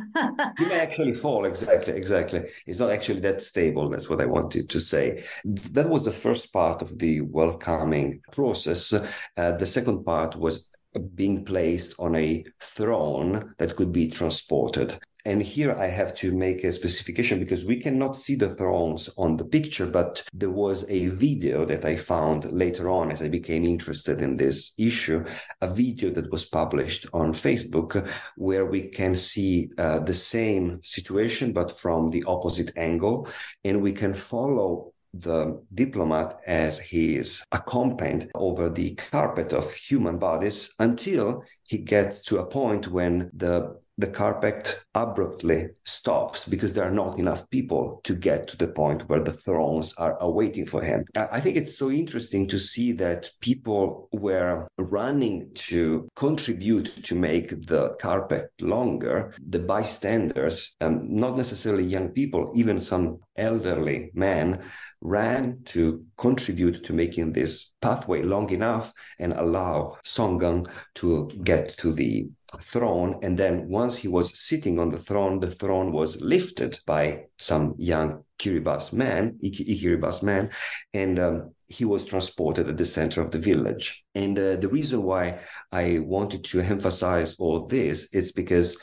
You 0.59 0.67
may 0.67 0.81
actually 0.81 1.15
fall 1.15 1.45
exactly 1.45 1.95
exactly. 1.95 2.45
It's 2.67 2.79
not 2.79 2.91
actually 2.91 3.21
that 3.21 3.43
stable 3.43 3.89
that's 3.89 4.09
what 4.09 4.21
i 4.21 4.27
wanted 4.27 4.69
to 4.69 4.81
say. 4.81 5.25
That 5.45 5.89
was 5.89 6.05
the 6.05 6.13
first 6.13 6.53
part 6.53 6.83
of 6.83 6.99
the 6.99 7.21
welcoming 7.21 8.21
process. 8.33 8.93
Uh, 8.93 9.53
the 9.53 9.67
second 9.67 10.05
part 10.05 10.37
was 10.37 10.69
being 11.15 11.45
placed 11.45 11.95
on 11.99 12.17
a 12.17 12.45
throne 12.61 13.55
that 13.59 13.77
could 13.77 13.93
be 13.93 14.09
transported. 14.09 14.99
And 15.27 15.43
here 15.43 15.75
I 15.77 15.89
have 15.89 16.15
to 16.19 16.31
make 16.31 16.63
a 16.63 16.73
specification 16.73 17.41
because 17.41 17.65
we 17.65 17.81
cannot 17.81 18.15
see 18.15 18.37
the 18.37 18.55
thrones 18.55 19.11
on 19.19 19.37
the 19.37 19.45
picture, 19.45 19.87
but 19.87 20.23
there 20.33 20.51
was 20.51 20.89
a 20.89 21.09
video 21.09 21.65
that 21.65 21.85
I 21.85 21.97
found 21.97 22.53
later 22.53 22.89
on 22.89 23.11
as 23.11 23.23
I 23.23 23.29
became 23.29 23.65
interested 23.65 24.23
in 24.23 24.37
this 24.37 24.73
issue, 24.79 25.25
a 25.61 25.67
video 25.67 26.11
that 26.11 26.31
was 26.31 26.45
published 26.45 27.07
on 27.13 27.33
Facebook 27.33 28.09
where 28.37 28.67
we 28.67 28.83
can 28.83 29.17
see 29.17 29.69
uh, 29.79 29.99
the 29.99 30.15
same 30.15 30.79
situation, 30.85 31.53
but 31.53 31.77
from 31.77 32.11
the 32.11 32.23
opposite 32.29 32.71
angle. 32.77 33.27
And 33.65 33.83
we 33.83 33.91
can 33.91 34.15
follow 34.15 34.93
the 35.13 35.63
diplomat 35.75 36.39
as 36.47 36.79
he 36.79 37.17
is 37.17 37.43
accompanied 37.53 38.31
over 38.35 38.69
the 38.69 38.95
carpet 38.95 39.53
of 39.53 39.73
human 39.73 40.19
bodies 40.19 40.71
until 40.79 41.43
he 41.69 41.79
gets 41.79 42.23
to 42.23 42.39
a 42.39 42.47
point 42.47 42.89
when 42.89 43.31
the 43.33 43.77
the 43.99 44.07
carpet 44.07 44.85
abruptly 44.95 45.69
stops 45.85 46.47
because 46.47 46.75
there 46.75 46.85
are 46.85 46.91
not 46.91 47.19
enough 47.19 47.49
people 47.49 48.01
to 48.05 48.15
get 48.15 48.47
to 48.47 48.57
the 48.59 48.67
point 48.67 49.09
where 49.09 49.23
the 49.23 49.33
thrones 49.33 49.95
are 49.97 50.19
awaiting 50.21 50.67
for 50.67 50.83
him. 50.83 51.05
I 51.15 51.41
think 51.41 51.57
it's 51.57 51.79
so 51.79 51.91
interesting 51.91 52.47
to 52.49 52.59
see 52.59 52.93
that 52.93 53.31
people 53.41 54.11
were 54.13 54.69
running 54.77 55.51
to 55.55 56.09
contribute 56.15 57.05
to 57.05 57.15
make 57.15 57.49
the 57.67 57.97
carpet 57.99 58.51
longer. 58.61 59.35
The 59.49 59.61
bystanders, 59.61 60.77
um, 60.83 61.07
not 61.09 61.37
necessarily 61.37 61.85
young 61.85 62.11
people, 62.11 62.53
even 62.55 62.81
some 62.81 63.21
elderly 63.37 64.11
men, 64.13 64.63
ran 65.01 65.61
to 65.65 66.05
contribute 66.19 66.85
to 66.85 66.93
making 66.93 67.31
this 67.31 67.73
pathway 67.81 68.23
long 68.23 68.51
enough 68.51 68.93
and 69.19 69.33
allow 69.33 69.97
Songgen 70.05 70.69
to 70.97 71.31
get 71.45 71.56
to 71.65 71.93
the 71.93 72.29
throne. 72.61 73.19
And 73.23 73.39
then 73.39 73.69
once 73.69 73.97
he 73.97 74.09
was 74.09 74.39
sitting 74.39 74.79
on 74.79 74.91
the 74.91 74.99
throne, 74.99 75.41
the 75.41 75.51
throne 75.51 75.93
was 75.93 76.21
lifted 76.21 76.79
by 76.87 77.25
some 77.39 77.75
young 77.79 78.25
Kiribati 78.39 78.93
man, 78.93 79.39
Kiribati 79.43 80.23
man, 80.23 80.51
and 80.93 81.19
um, 81.19 81.55
he 81.69 81.85
was 81.85 82.05
transported 82.05 82.69
at 82.69 82.77
the 82.77 82.85
center 82.85 83.21
of 83.21 83.31
the 83.31 83.39
village. 83.39 84.05
And 84.15 84.39
uh, 84.39 84.57
the 84.57 84.69
reason 84.69 85.03
why 85.03 85.41
I 85.73 85.99
wanted 85.99 86.45
to 86.45 86.61
emphasize 86.61 87.37
all 87.39 87.67
this 87.67 88.09
is 88.13 88.33
because 88.33 88.77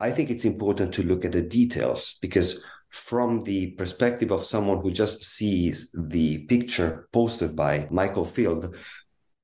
I 0.00 0.10
think 0.10 0.30
it's 0.30 0.44
important 0.44 0.92
to 0.94 1.02
look 1.02 1.24
at 1.24 1.32
the 1.32 1.42
details 1.42 2.18
because 2.20 2.60
from 2.90 3.40
the 3.40 3.72
perspective 3.72 4.30
of 4.30 4.44
someone 4.44 4.80
who 4.80 4.90
just 4.90 5.24
sees 5.24 5.90
the 5.94 6.38
picture 6.46 7.08
posted 7.12 7.56
by 7.56 7.88
Michael 7.90 8.24
Field, 8.24 8.76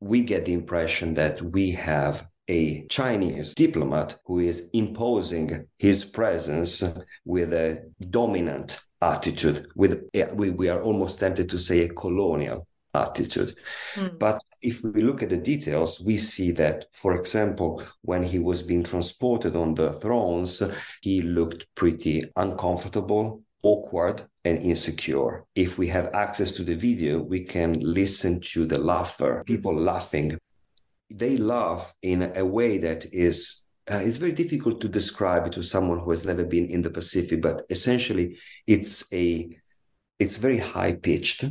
we 0.01 0.23
get 0.23 0.45
the 0.47 0.53
impression 0.53 1.15
that 1.15 1.41
we 1.41 1.71
have 1.73 2.27
a 2.49 2.87
Chinese 2.87 3.55
diplomat 3.55 4.19
who 4.25 4.41
is 4.41 4.69
imposing 4.73 5.67
his 5.79 6.05
presence 6.05 6.83
with 7.25 7.53
a 7.53 7.91
dominant 8.11 8.81
attitude, 9.01 9.67
with 9.75 10.03
we, 10.35 10.51
we 10.51 10.69
are 10.69 10.83
almost 10.83 11.19
tempted 11.21 11.49
to 11.49 11.59
say 11.59 11.81
a 11.81 11.89
colonial 11.89 12.67
attitude. 12.95 13.57
Mm. 13.95 14.19
But 14.19 14.43
if 14.61 14.83
we 14.83 15.03
look 15.03 15.23
at 15.23 15.31
the 15.31 15.39
details, 15.39 16.01
we 16.01 16.19
see 16.19 16.51
that, 16.53 16.87
for 16.93 17.15
example, 17.17 17.83
when 18.03 18.23
he 18.23 18.39
was 18.39 18.63
being 18.63 18.83
transported 18.83 19.57
on 19.57 19.75
the 19.75 19.93
thrones, 19.95 20.63
he 21.01 21.23
looked 21.23 21.67
pretty 21.75 22.31
uncomfortable, 22.37 23.43
awkward, 23.63 24.23
and 24.45 24.59
insecure. 24.59 25.45
If 25.55 25.79
we 25.79 25.89
have 25.89 26.15
access 26.15 26.53
to 26.53 26.65
the 26.65 26.75
video, 26.75 27.23
we 27.23 27.45
can 27.45 27.81
listen 27.81 28.41
to 28.53 28.67
the 28.67 28.79
laughter, 28.79 29.43
people 29.47 29.75
laughing. 29.75 30.39
They 31.15 31.37
laugh 31.37 31.95
in 32.03 32.33
a 32.37 32.45
way 32.45 32.79
that 32.79 33.07
is 33.13 33.63
uh, 33.91 33.97
it's 33.97 34.19
very 34.19 34.33
difficult 34.33 34.81
to 34.81 34.89
describe 34.89 35.51
to 35.53 35.63
someone 35.63 35.99
who 35.99 36.11
has 36.11 36.25
never 36.25 36.45
been 36.45 36.67
in 36.67 36.83
the 36.83 36.91
Pacific, 36.91 37.43
but 37.43 37.63
essentially 37.69 38.39
it's 38.67 39.05
a 39.13 39.57
it's 40.19 40.37
very 40.37 40.59
high 40.59 40.93
pitched 40.93 41.45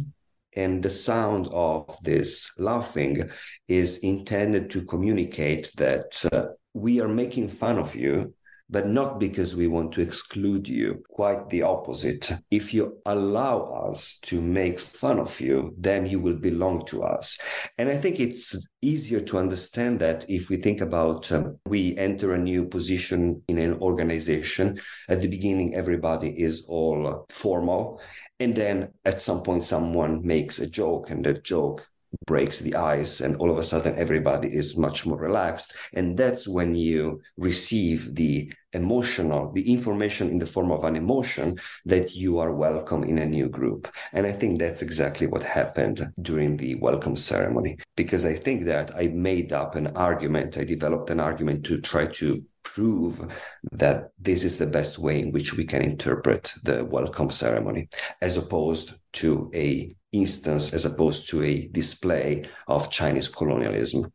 and 0.53 0.83
the 0.83 0.89
sound 0.89 1.47
of 1.51 1.97
this 2.03 2.51
laughing 2.57 3.29
is 3.67 3.97
intended 3.97 4.69
to 4.71 4.83
communicate 4.83 5.71
that 5.77 6.23
uh, 6.31 6.47
we 6.73 6.99
are 6.99 7.07
making 7.07 7.47
fun 7.47 7.77
of 7.77 7.95
you 7.95 8.33
but 8.71 8.87
not 8.87 9.19
because 9.19 9.55
we 9.55 9.67
want 9.67 9.91
to 9.93 10.01
exclude 10.01 10.67
you. 10.67 11.03
Quite 11.09 11.49
the 11.49 11.61
opposite. 11.63 12.31
If 12.49 12.73
you 12.73 12.97
allow 13.05 13.63
us 13.89 14.17
to 14.23 14.41
make 14.41 14.79
fun 14.79 15.19
of 15.19 15.39
you, 15.41 15.75
then 15.77 16.07
you 16.07 16.19
will 16.19 16.37
belong 16.37 16.85
to 16.85 17.03
us. 17.03 17.37
And 17.77 17.89
I 17.89 17.97
think 17.97 18.19
it's 18.19 18.55
easier 18.81 19.21
to 19.21 19.37
understand 19.37 19.99
that 19.99 20.25
if 20.27 20.49
we 20.49 20.57
think 20.57 20.81
about 20.81 21.31
um, 21.31 21.59
we 21.67 21.95
enter 21.97 22.33
a 22.33 22.37
new 22.37 22.65
position 22.65 23.41
in 23.47 23.57
an 23.59 23.73
organization 23.75 24.79
at 25.07 25.21
the 25.21 25.27
beginning 25.27 25.75
everybody 25.75 26.29
is 26.29 26.63
all 26.67 27.25
formal 27.29 28.01
and 28.39 28.55
then 28.55 28.89
at 29.05 29.21
some 29.21 29.43
point 29.43 29.61
someone 29.61 30.25
makes 30.25 30.57
a 30.59 30.65
joke 30.65 31.11
and 31.11 31.25
that 31.25 31.43
joke 31.43 31.87
breaks 32.25 32.59
the 32.59 32.75
ice 32.75 33.21
and 33.21 33.35
all 33.37 33.51
of 33.51 33.57
a 33.57 33.63
sudden 33.63 33.95
everybody 33.95 34.49
is 34.49 34.77
much 34.77 35.05
more 35.05 35.17
relaxed. 35.17 35.75
And 35.93 36.17
that's 36.17 36.47
when 36.47 36.75
you 36.75 37.21
receive 37.37 38.15
the 38.15 38.51
emotional 38.73 39.51
the 39.51 39.69
information 39.69 40.29
in 40.29 40.37
the 40.37 40.45
form 40.45 40.71
of 40.71 40.83
an 40.85 40.95
emotion 40.95 41.59
that 41.85 42.15
you 42.15 42.39
are 42.39 42.53
welcome 42.53 43.03
in 43.03 43.17
a 43.17 43.25
new 43.25 43.49
group. 43.49 43.91
And 44.13 44.25
i 44.25 44.31
think 44.31 44.59
that's 44.59 44.81
exactly 44.81 45.27
what 45.27 45.43
happened 45.43 46.09
during 46.21 46.55
the 46.55 46.75
welcome 46.75 47.17
ceremony 47.17 47.77
because 47.97 48.25
i 48.25 48.33
think 48.33 48.63
that 48.65 48.95
i 48.95 49.07
made 49.07 49.51
up 49.51 49.75
an 49.75 49.87
argument 49.87 50.57
i 50.57 50.63
developed 50.63 51.09
an 51.09 51.19
argument 51.19 51.65
to 51.65 51.81
try 51.81 52.05
to 52.07 52.41
prove 52.63 53.29
that 53.71 54.11
this 54.19 54.43
is 54.43 54.57
the 54.57 54.65
best 54.65 54.97
way 54.99 55.19
in 55.19 55.31
which 55.31 55.55
we 55.55 55.65
can 55.65 55.81
interpret 55.81 56.53
the 56.63 56.85
welcome 56.85 57.29
ceremony 57.29 57.89
as 58.21 58.37
opposed 58.37 58.93
to 59.11 59.51
a 59.53 59.91
instance 60.11 60.73
as 60.73 60.85
opposed 60.85 61.29
to 61.29 61.43
a 61.43 61.67
display 61.67 62.45
of 62.67 62.91
Chinese 62.91 63.29
colonialism. 63.29 64.11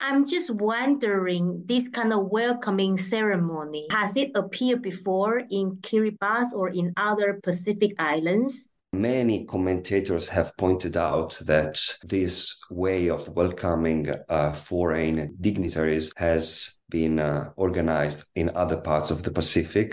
I'm 0.00 0.28
just 0.28 0.50
wondering, 0.50 1.62
this 1.64 1.88
kind 1.88 2.12
of 2.12 2.26
welcoming 2.26 2.98
ceremony, 2.98 3.86
has 3.90 4.16
it 4.16 4.32
appeared 4.34 4.82
before 4.82 5.42
in 5.50 5.76
Kiribati 5.76 6.52
or 6.52 6.68
in 6.68 6.92
other 6.96 7.40
Pacific 7.42 7.94
islands? 7.98 8.68
Many 8.92 9.44
commentators 9.46 10.28
have 10.28 10.56
pointed 10.56 10.96
out 10.96 11.38
that 11.46 11.80
this 12.04 12.56
way 12.70 13.08
of 13.08 13.28
welcoming 13.28 14.08
uh, 14.28 14.52
foreign 14.52 15.36
dignitaries 15.40 16.12
has 16.16 16.76
been 16.94 17.18
uh, 17.18 17.50
organized 17.56 18.22
in 18.36 18.54
other 18.54 18.76
parts 18.76 19.10
of 19.10 19.24
the 19.24 19.30
Pacific. 19.32 19.88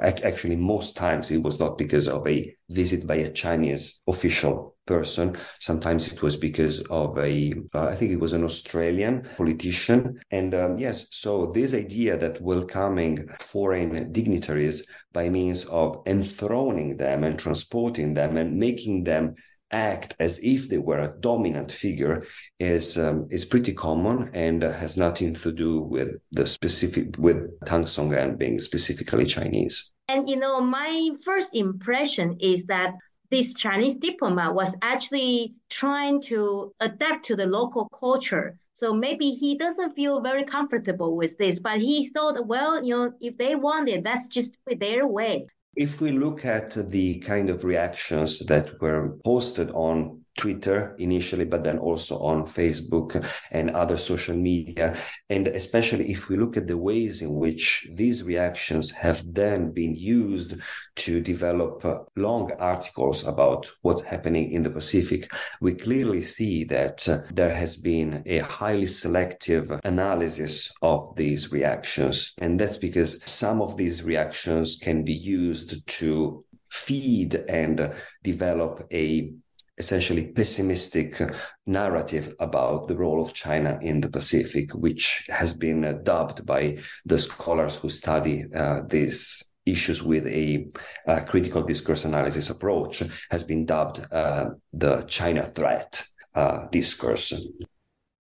Actually, 0.00 0.56
most 0.56 0.96
times 0.96 1.30
it 1.30 1.42
was 1.42 1.60
not 1.60 1.76
because 1.76 2.08
of 2.08 2.26
a 2.26 2.56
visit 2.70 3.06
by 3.06 3.16
a 3.16 3.30
Chinese 3.30 4.00
official 4.06 4.74
person. 4.86 5.36
Sometimes 5.60 6.10
it 6.10 6.22
was 6.22 6.36
because 6.36 6.80
of 6.88 7.18
a, 7.18 7.52
uh, 7.74 7.88
I 7.92 7.96
think 7.96 8.12
it 8.12 8.20
was 8.24 8.32
an 8.32 8.44
Australian 8.44 9.28
politician. 9.36 10.18
And 10.30 10.54
um, 10.54 10.78
yes, 10.78 11.06
so 11.10 11.52
this 11.52 11.74
idea 11.74 12.16
that 12.16 12.40
welcoming 12.40 13.28
foreign 13.38 14.10
dignitaries 14.10 14.88
by 15.12 15.28
means 15.28 15.66
of 15.66 16.00
enthroning 16.06 16.96
them 16.96 17.24
and 17.24 17.38
transporting 17.38 18.14
them 18.14 18.38
and 18.38 18.58
making 18.58 19.04
them 19.04 19.34
act 19.70 20.14
as 20.18 20.38
if 20.42 20.68
they 20.68 20.78
were 20.78 20.98
a 20.98 21.14
dominant 21.20 21.70
figure 21.70 22.24
is 22.58 22.98
um, 22.98 23.26
is 23.30 23.44
pretty 23.44 23.72
common 23.72 24.30
and 24.34 24.64
uh, 24.64 24.72
has 24.72 24.96
nothing 24.96 25.34
to 25.34 25.52
do 25.52 25.82
with 25.82 26.16
the 26.32 26.46
specific 26.46 27.16
with 27.18 27.38
Tang 27.66 27.84
Songgen 27.84 28.38
being 28.38 28.60
specifically 28.60 29.26
Chinese. 29.26 29.90
And 30.08 30.28
you 30.28 30.36
know, 30.36 30.60
my 30.60 31.10
first 31.24 31.54
impression 31.54 32.38
is 32.40 32.64
that 32.64 32.94
this 33.30 33.52
Chinese 33.52 33.94
diplomat 33.94 34.54
was 34.54 34.74
actually 34.80 35.54
trying 35.68 36.22
to 36.22 36.72
adapt 36.80 37.26
to 37.26 37.36
the 37.36 37.46
local 37.46 37.88
culture. 37.90 38.58
So 38.72 38.94
maybe 38.94 39.30
he 39.30 39.58
doesn't 39.58 39.94
feel 39.94 40.20
very 40.20 40.44
comfortable 40.44 41.16
with 41.16 41.36
this, 41.36 41.58
but 41.58 41.80
he 41.80 42.08
thought, 42.08 42.46
well, 42.46 42.82
you 42.82 42.96
know, 42.96 43.12
if 43.20 43.36
they 43.36 43.54
want 43.54 43.88
it, 43.88 44.04
that's 44.04 44.28
just 44.28 44.56
their 44.66 45.06
way. 45.06 45.46
If 45.78 46.00
we 46.00 46.10
look 46.10 46.44
at 46.44 46.90
the 46.90 47.20
kind 47.20 47.48
of 47.48 47.62
reactions 47.62 48.40
that 48.46 48.80
were 48.80 49.16
posted 49.24 49.70
on 49.70 50.24
Twitter 50.38 50.94
initially, 50.98 51.44
but 51.44 51.64
then 51.64 51.78
also 51.78 52.18
on 52.20 52.44
Facebook 52.44 53.10
and 53.50 53.70
other 53.70 53.98
social 53.98 54.36
media. 54.36 54.96
And 55.28 55.48
especially 55.48 56.10
if 56.10 56.28
we 56.28 56.36
look 56.36 56.56
at 56.56 56.68
the 56.68 56.78
ways 56.78 57.20
in 57.20 57.34
which 57.34 57.88
these 57.92 58.22
reactions 58.22 58.90
have 58.92 59.22
then 59.34 59.72
been 59.72 59.94
used 59.94 60.54
to 60.96 61.20
develop 61.20 61.84
long 62.16 62.52
articles 62.58 63.26
about 63.26 63.70
what's 63.82 64.02
happening 64.02 64.52
in 64.52 64.62
the 64.62 64.70
Pacific, 64.70 65.30
we 65.60 65.74
clearly 65.74 66.22
see 66.22 66.64
that 66.64 67.08
uh, 67.08 67.18
there 67.32 67.54
has 67.54 67.76
been 67.76 68.22
a 68.24 68.38
highly 68.38 68.86
selective 68.86 69.70
analysis 69.84 70.72
of 70.82 71.14
these 71.16 71.52
reactions. 71.52 72.32
And 72.38 72.58
that's 72.58 72.78
because 72.78 73.20
some 73.24 73.60
of 73.60 73.76
these 73.76 74.02
reactions 74.02 74.78
can 74.80 75.04
be 75.04 75.14
used 75.14 75.86
to 75.98 76.44
feed 76.70 77.34
and 77.48 77.92
develop 78.22 78.86
a 78.92 79.32
essentially 79.78 80.26
pessimistic 80.26 81.20
narrative 81.66 82.34
about 82.40 82.88
the 82.88 82.96
role 82.96 83.20
of 83.22 83.34
China 83.34 83.78
in 83.82 84.00
the 84.00 84.08
Pacific, 84.08 84.72
which 84.74 85.26
has 85.28 85.52
been 85.52 85.84
uh, 85.84 85.92
dubbed 86.02 86.44
by 86.44 86.78
the 87.04 87.18
scholars 87.18 87.76
who 87.76 87.88
study 87.88 88.44
uh, 88.54 88.80
these 88.88 89.44
issues 89.66 90.02
with 90.02 90.26
a 90.26 90.66
uh, 91.06 91.20
critical 91.20 91.62
discourse 91.62 92.04
analysis 92.04 92.50
approach, 92.50 93.02
has 93.30 93.44
been 93.44 93.66
dubbed 93.66 94.04
uh, 94.12 94.46
the 94.72 95.02
China 95.02 95.44
threat 95.44 96.04
uh, 96.34 96.66
discourse. 96.70 97.32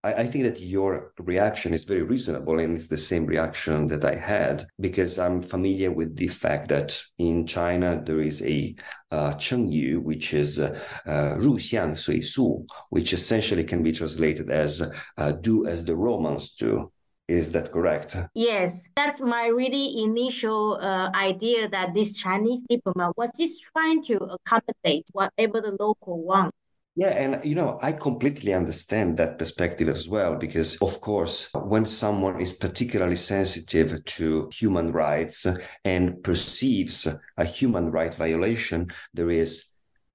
I, 0.03 0.13
I 0.13 0.27
think 0.27 0.43
that 0.43 0.59
your 0.59 1.13
reaction 1.19 1.73
is 1.73 1.83
very 1.83 2.03
reasonable, 2.03 2.59
and 2.59 2.77
it's 2.77 2.87
the 2.87 2.97
same 2.97 3.25
reaction 3.25 3.87
that 3.87 4.05
I 4.05 4.15
had 4.15 4.65
because 4.79 5.19
I'm 5.19 5.41
familiar 5.41 5.91
with 5.91 6.15
the 6.15 6.27
fact 6.27 6.69
that 6.69 7.01
in 7.17 7.45
China 7.45 8.01
there 8.03 8.21
is 8.21 8.41
a 8.41 8.75
uh, 9.11 9.33
Chengyu, 9.33 10.01
which 10.01 10.33
is 10.33 10.59
uh, 10.59 10.79
uh, 11.05 11.35
Ru 11.37 11.57
Xiang 11.57 11.97
Sui 11.97 12.21
Su, 12.21 12.65
which 12.89 13.13
essentially 13.13 13.63
can 13.63 13.83
be 13.83 13.91
translated 13.91 14.49
as 14.49 14.81
uh, 15.17 15.31
do 15.31 15.65
as 15.65 15.85
the 15.85 15.95
Romans 15.95 16.53
do. 16.53 16.91
Is 17.27 17.51
that 17.51 17.73
correct? 17.73 18.15
Yes, 18.35 18.87
that's 18.95 19.19
my 19.19 19.47
really 19.47 20.01
initial 20.01 20.79
uh, 20.79 21.11
idea 21.13 21.67
that 21.67 21.93
this 21.93 22.13
Chinese 22.13 22.63
diplomat 22.69 23.17
was 23.17 23.31
just 23.37 23.61
trying 23.63 24.01
to 24.03 24.15
accommodate 24.15 25.05
whatever 25.11 25.59
the 25.59 25.75
local 25.77 26.23
want. 26.23 26.53
Yeah, 26.99 27.09
and 27.09 27.45
you 27.45 27.53
know, 27.53 27.77
I 27.83 27.91
completely 27.91 28.55
understand 28.55 29.17
that 29.17 29.37
perspective 29.37 29.87
as 29.87 30.09
well, 30.09 30.35
because 30.35 30.77
of 30.77 30.99
course, 30.99 31.47
when 31.53 31.85
someone 31.85 32.41
is 32.41 32.53
particularly 32.53 33.15
sensitive 33.15 34.03
to 34.03 34.49
human 34.51 34.91
rights 34.91 35.45
and 35.85 36.23
perceives 36.23 37.07
a 37.37 37.45
human 37.45 37.91
right 37.91 38.11
violation, 38.11 38.89
there 39.13 39.29
is 39.29 39.65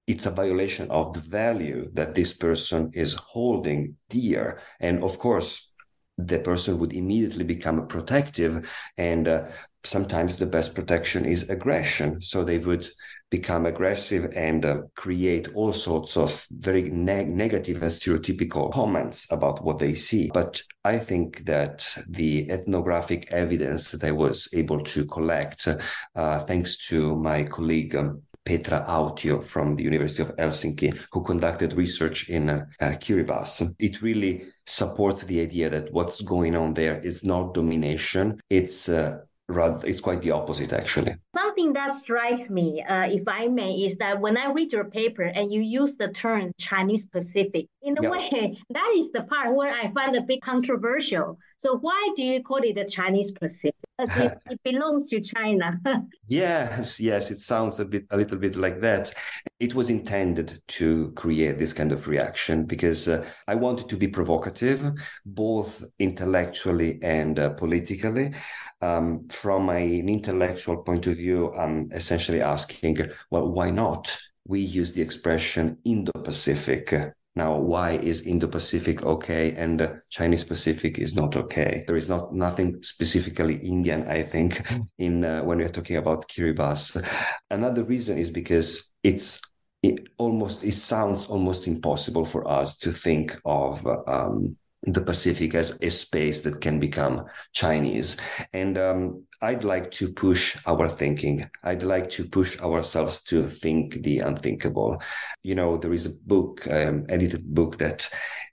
it's 0.07 0.25
a 0.25 0.31
violation 0.31 0.91
of 0.91 1.13
the 1.13 1.21
value 1.21 1.89
that 1.93 2.15
this 2.15 2.33
person 2.33 2.91
is 2.93 3.13
holding 3.13 3.95
dear. 4.09 4.59
And 4.81 5.01
of 5.05 5.17
course, 5.19 5.71
the 6.17 6.39
person 6.39 6.77
would 6.77 6.93
immediately 6.93 7.43
become 7.43 7.87
protective 7.87 8.69
and 8.97 9.27
uh, 9.27 9.45
sometimes 9.83 10.37
the 10.37 10.45
best 10.45 10.75
protection 10.75 11.25
is 11.25 11.49
aggression 11.49 12.21
so 12.21 12.43
they 12.43 12.57
would 12.57 12.87
become 13.29 13.65
aggressive 13.65 14.31
and 14.35 14.63
uh, 14.63 14.77
create 14.95 15.47
all 15.55 15.73
sorts 15.73 16.15
of 16.15 16.45
very 16.51 16.83
ne- 16.83 17.25
negative 17.25 17.81
and 17.81 17.91
stereotypical 17.91 18.71
comments 18.71 19.27
about 19.31 19.63
what 19.63 19.79
they 19.79 19.93
see 19.93 20.29
but 20.33 20.61
i 20.85 20.97
think 20.97 21.43
that 21.45 21.85
the 22.07 22.49
ethnographic 22.51 23.27
evidence 23.31 23.91
that 23.91 24.03
i 24.03 24.11
was 24.11 24.47
able 24.53 24.81
to 24.81 25.05
collect 25.05 25.67
uh, 26.15 26.39
thanks 26.39 26.77
to 26.87 27.15
my 27.15 27.43
colleague 27.43 27.95
um, 27.95 28.21
Petra 28.45 28.83
Autio 28.89 29.41
from 29.41 29.77
the 29.77 29.83
University 29.83 30.21
of 30.21 30.35
Helsinki, 30.35 30.99
who 31.13 31.23
conducted 31.23 31.71
research 31.71 32.29
in 32.29 32.49
uh, 32.49 32.65
Kiribati. 32.81 33.73
It 33.79 34.01
really 34.01 34.45
supports 34.65 35.23
the 35.23 35.41
idea 35.41 35.69
that 35.69 35.91
what's 35.91 36.21
going 36.21 36.55
on 36.55 36.73
there 36.73 36.99
is 36.99 37.23
not 37.23 37.53
domination; 37.53 38.39
it's 38.49 38.89
uh, 38.89 39.19
rather 39.47 39.85
it's 39.87 40.01
quite 40.01 40.21
the 40.21 40.31
opposite 40.31 40.73
actually. 40.73 41.15
Something 41.35 41.73
that 41.73 41.93
strikes 41.93 42.49
me 42.49 42.81
uh, 42.81 43.07
if 43.09 43.23
i 43.27 43.47
may 43.47 43.73
is 43.73 43.97
that 43.97 44.19
when 44.19 44.37
i 44.37 44.51
read 44.51 44.71
your 44.71 44.85
paper 44.85 45.23
and 45.23 45.51
you 45.51 45.61
use 45.61 45.97
the 45.97 46.07
term 46.09 46.51
chinese 46.57 47.05
pacific 47.05 47.67
in 47.81 47.97
a 48.03 48.09
way 48.09 48.57
that 48.69 48.93
is 48.95 49.11
the 49.11 49.23
part 49.23 49.53
where 49.55 49.71
i 49.71 49.91
find 49.91 50.15
a 50.15 50.21
bit 50.21 50.41
controversial. 50.41 51.37
So 51.57 51.77
why 51.77 52.09
do 52.15 52.23
you 52.23 52.41
call 52.43 52.57
it 52.57 52.75
the 52.75 52.85
chinese 52.85 53.31
pacific 53.31 53.75
as 54.03 54.17
if 54.17 54.33
it 54.49 54.59
belongs 54.63 55.09
to 55.09 55.21
china. 55.21 55.79
Yes 56.27 56.99
yes 56.99 57.31
it 57.31 57.39
sounds 57.39 57.79
a 57.79 57.85
bit 57.85 58.05
a 58.11 58.17
little 58.17 58.37
bit 58.37 58.55
like 58.55 58.81
that. 58.81 59.13
It 59.59 59.75
was 59.75 59.89
intended 59.89 60.61
to 60.79 61.11
create 61.11 61.57
this 61.57 61.73
kind 61.73 61.91
of 61.91 62.07
reaction 62.07 62.65
because 62.65 63.07
uh, 63.07 63.25
i 63.47 63.55
wanted 63.55 63.87
to 63.89 63.97
be 63.97 64.07
provocative 64.07 64.91
both 65.25 65.83
intellectually 65.99 66.99
and 67.01 67.39
uh, 67.39 67.49
politically. 67.51 68.33
Um, 68.81 69.27
from 69.29 69.69
an 69.69 70.09
intellectual 70.09 70.77
point 70.83 71.07
of 71.07 71.17
view, 71.17 71.53
I'm 71.53 71.89
essentially 71.91 72.41
asking, 72.41 72.97
well, 73.29 73.49
why 73.49 73.69
not? 73.71 74.17
We 74.45 74.59
use 74.59 74.93
the 74.93 75.01
expression 75.01 75.77
Indo 75.85 76.11
Pacific 76.11 76.93
now 77.35 77.57
why 77.57 77.91
is 77.91 78.21
indo-pacific 78.21 79.03
okay 79.03 79.53
and 79.53 80.01
chinese 80.09 80.43
pacific 80.43 80.99
is 80.99 81.15
not 81.15 81.35
okay? 81.35 81.83
There 81.87 81.95
is 81.95 82.09
not 82.09 82.33
nothing 82.33 82.81
specifically 82.83 83.55
indian 83.55 84.07
i 84.07 84.21
think 84.23 84.61
in 84.97 85.23
uh, 85.25 85.41
when 85.43 85.57
we're 85.57 85.69
talking 85.69 85.97
about 85.97 86.27
kiribati. 86.27 87.03
Another 87.49 87.83
reason 87.83 88.17
is 88.17 88.29
because 88.29 88.91
it's 89.03 89.41
it 89.81 90.07
almost 90.17 90.63
it 90.63 90.73
sounds 90.73 91.27
almost 91.27 91.67
impossible 91.67 92.25
for 92.25 92.47
us 92.47 92.77
to 92.77 92.91
think 92.91 93.35
of 93.45 93.85
um, 94.07 94.55
the 94.83 95.01
Pacific 95.01 95.55
as 95.55 95.77
a 95.81 95.89
space 95.89 96.41
that 96.41 96.59
can 96.59 96.79
become 96.79 97.25
Chinese. 97.53 98.17
And 98.51 98.77
um, 98.77 99.23
I'd 99.41 99.63
like 99.63 99.91
to 99.91 100.11
push 100.11 100.57
our 100.65 100.89
thinking. 100.89 101.49
I'd 101.63 101.83
like 101.83 102.09
to 102.11 102.25
push 102.25 102.59
ourselves 102.59 103.23
to 103.23 103.43
think 103.43 104.03
the 104.03 104.19
unthinkable. 104.19 105.01
You 105.41 105.55
know, 105.55 105.77
there 105.77 105.93
is 105.93 106.05
a 106.05 106.15
book, 106.25 106.67
um, 106.67 107.05
edited 107.07 107.45
book 107.45 107.77
that 107.77 108.09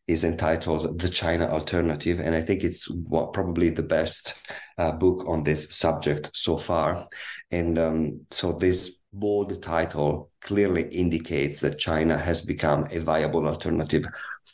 is 0.06 0.24
entitled 0.24 0.98
The 0.98 1.08
China 1.08 1.48
Alternative. 1.48 2.20
And 2.20 2.34
I 2.34 2.40
think 2.40 2.64
it's 2.64 2.88
what, 2.88 3.32
probably 3.32 3.70
the 3.70 3.82
best 3.82 4.34
uh, 4.78 4.92
book 4.92 5.24
on 5.26 5.42
this 5.42 5.74
subject 5.74 6.30
so 6.32 6.56
far. 6.56 7.06
And 7.50 7.78
um, 7.78 8.20
so 8.30 8.52
this 8.52 8.99
bold 9.12 9.62
title 9.62 10.30
clearly 10.40 10.88
indicates 10.88 11.60
that 11.60 11.78
China 11.78 12.16
has 12.16 12.40
become 12.40 12.86
a 12.90 12.98
viable 12.98 13.46
alternative 13.46 14.06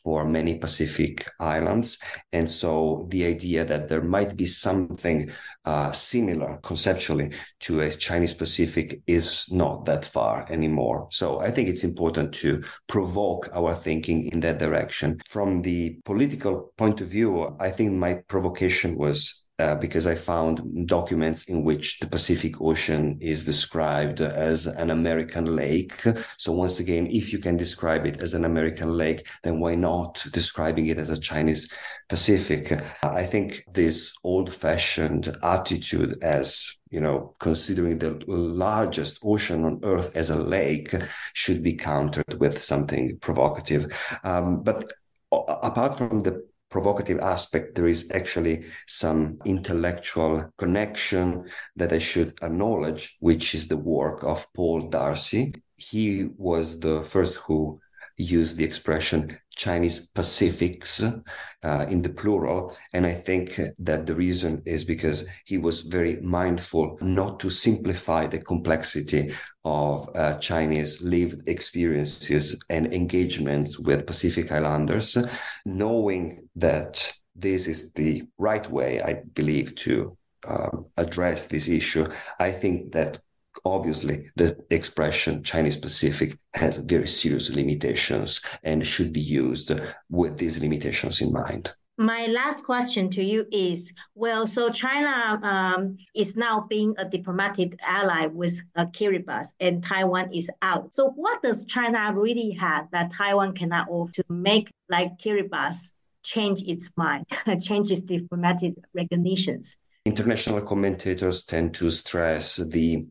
for 0.02 0.24
many 0.24 0.58
Pacific 0.58 1.30
islands. 1.38 1.98
And 2.32 2.50
so 2.50 3.06
the 3.10 3.24
idea 3.24 3.64
that 3.64 3.88
there 3.88 4.02
might 4.02 4.36
be 4.36 4.46
something 4.46 5.30
uh, 5.64 5.92
similar 5.92 6.58
conceptually 6.62 7.32
to 7.60 7.80
a 7.80 7.90
Chinese 7.90 8.34
Pacific 8.34 9.00
is 9.06 9.46
not 9.52 9.84
that 9.84 10.04
far 10.04 10.46
anymore. 10.50 11.08
So 11.10 11.40
I 11.40 11.50
think 11.50 11.68
it's 11.68 11.84
important 11.84 12.32
to 12.34 12.64
provoke 12.88 13.48
our 13.52 13.74
thinking 13.74 14.26
in 14.32 14.40
that 14.40 14.58
direction. 14.58 15.20
From 15.28 15.62
the 15.62 15.98
political 16.04 16.72
point 16.76 17.00
of 17.00 17.08
view, 17.08 17.56
I 17.60 17.70
think 17.70 17.92
my 17.92 18.14
provocation 18.26 18.96
was 18.96 19.45
uh, 19.58 19.74
because 19.74 20.06
I 20.06 20.14
found 20.14 20.86
documents 20.86 21.44
in 21.44 21.64
which 21.64 21.98
the 21.98 22.06
Pacific 22.06 22.60
Ocean 22.60 23.18
is 23.20 23.44
described 23.44 24.20
as 24.20 24.66
an 24.66 24.90
American 24.90 25.56
lake. 25.56 26.02
So, 26.36 26.52
once 26.52 26.80
again, 26.80 27.06
if 27.06 27.32
you 27.32 27.38
can 27.38 27.56
describe 27.56 28.06
it 28.06 28.22
as 28.22 28.34
an 28.34 28.44
American 28.44 28.96
lake, 28.96 29.26
then 29.42 29.60
why 29.60 29.74
not 29.74 30.24
describing 30.32 30.86
it 30.86 30.98
as 30.98 31.10
a 31.10 31.18
Chinese 31.18 31.70
Pacific? 32.08 32.72
I 33.02 33.24
think 33.24 33.64
this 33.72 34.12
old 34.24 34.52
fashioned 34.52 35.36
attitude 35.42 36.18
as 36.22 36.76
you 36.90 37.00
know, 37.00 37.34
considering 37.40 37.98
the 37.98 38.22
largest 38.28 39.18
ocean 39.24 39.64
on 39.64 39.80
Earth 39.82 40.14
as 40.14 40.30
a 40.30 40.36
lake 40.36 40.94
should 41.32 41.62
be 41.62 41.74
countered 41.74 42.38
with 42.38 42.62
something 42.62 43.18
provocative. 43.18 43.92
Um, 44.22 44.62
but 44.62 44.92
apart 45.32 45.96
from 45.96 46.22
the 46.22 46.46
provocative 46.76 47.20
aspect, 47.20 47.74
there 47.74 47.86
is 47.96 48.10
actually 48.12 48.56
some 48.86 49.38
intellectual 49.46 50.34
connection 50.58 51.26
that 51.74 51.90
I 51.90 51.98
should 51.98 52.30
acknowledge, 52.42 53.16
which 53.20 53.54
is 53.54 53.66
the 53.66 53.78
work 53.78 54.22
of 54.22 54.46
Paul 54.52 54.80
D'Arcy. 54.90 55.54
He 55.76 56.28
was 56.36 56.80
the 56.80 57.02
first 57.02 57.34
who 57.36 57.80
used 58.18 58.58
the 58.58 58.64
expression 58.64 59.38
Chinese 59.56 60.06
Pacifics 60.08 61.02
uh, 61.02 61.86
in 61.88 62.02
the 62.02 62.10
plural. 62.10 62.76
And 62.92 63.06
I 63.06 63.12
think 63.12 63.58
that 63.78 64.06
the 64.06 64.14
reason 64.14 64.62
is 64.64 64.84
because 64.84 65.26
he 65.44 65.58
was 65.58 65.80
very 65.80 66.20
mindful 66.20 66.98
not 67.00 67.40
to 67.40 67.50
simplify 67.50 68.26
the 68.26 68.38
complexity 68.38 69.32
of 69.64 70.08
uh, 70.14 70.34
Chinese 70.38 71.02
lived 71.02 71.48
experiences 71.48 72.62
and 72.68 72.92
engagements 72.94 73.78
with 73.78 74.06
Pacific 74.06 74.52
Islanders, 74.52 75.16
knowing 75.64 76.48
that 76.54 77.12
this 77.34 77.66
is 77.66 77.92
the 77.92 78.22
right 78.38 78.70
way, 78.70 79.02
I 79.02 79.22
believe, 79.34 79.74
to 79.76 80.16
um, 80.46 80.86
address 80.96 81.48
this 81.48 81.68
issue. 81.68 82.06
I 82.38 82.52
think 82.52 82.92
that 82.92 83.18
obviously 83.64 84.30
the 84.36 84.56
expression 84.70 85.42
Chinese 85.42 85.76
Pacific 85.76 86.36
has 86.54 86.76
very 86.78 87.08
serious 87.08 87.50
limitations 87.50 88.40
and 88.62 88.86
should 88.86 89.12
be 89.12 89.20
used 89.20 89.72
with 90.10 90.38
these 90.38 90.60
limitations 90.60 91.20
in 91.20 91.32
mind. 91.32 91.72
My 91.98 92.26
last 92.26 92.62
question 92.62 93.08
to 93.10 93.24
you 93.24 93.46
is 93.50 93.90
well, 94.14 94.46
so 94.46 94.68
China 94.68 95.40
um, 95.42 95.96
is 96.14 96.36
now 96.36 96.66
being 96.68 96.94
a 96.98 97.08
diplomatic 97.08 97.74
ally 97.80 98.26
with 98.26 98.60
uh, 98.74 98.84
Kiribati 98.86 99.48
and 99.60 99.82
Taiwan 99.82 100.30
is 100.30 100.50
out. 100.60 100.92
So, 100.92 101.08
what 101.16 101.42
does 101.42 101.64
China 101.64 102.12
really 102.14 102.50
have 102.50 102.90
that 102.90 103.12
Taiwan 103.12 103.54
cannot 103.54 103.88
offer 103.88 104.12
to 104.12 104.24
make 104.28 104.70
like 104.90 105.16
Kiribati 105.16 105.90
change 106.22 106.60
its 106.64 106.90
mind, 106.96 107.24
change 107.62 107.90
its 107.90 108.02
diplomatic 108.02 108.74
recognitions? 108.92 109.78
International 110.06 110.60
commentators 110.60 111.44
tend 111.44 111.74
to 111.74 111.90
stress 111.90 112.56
the 112.56 113.04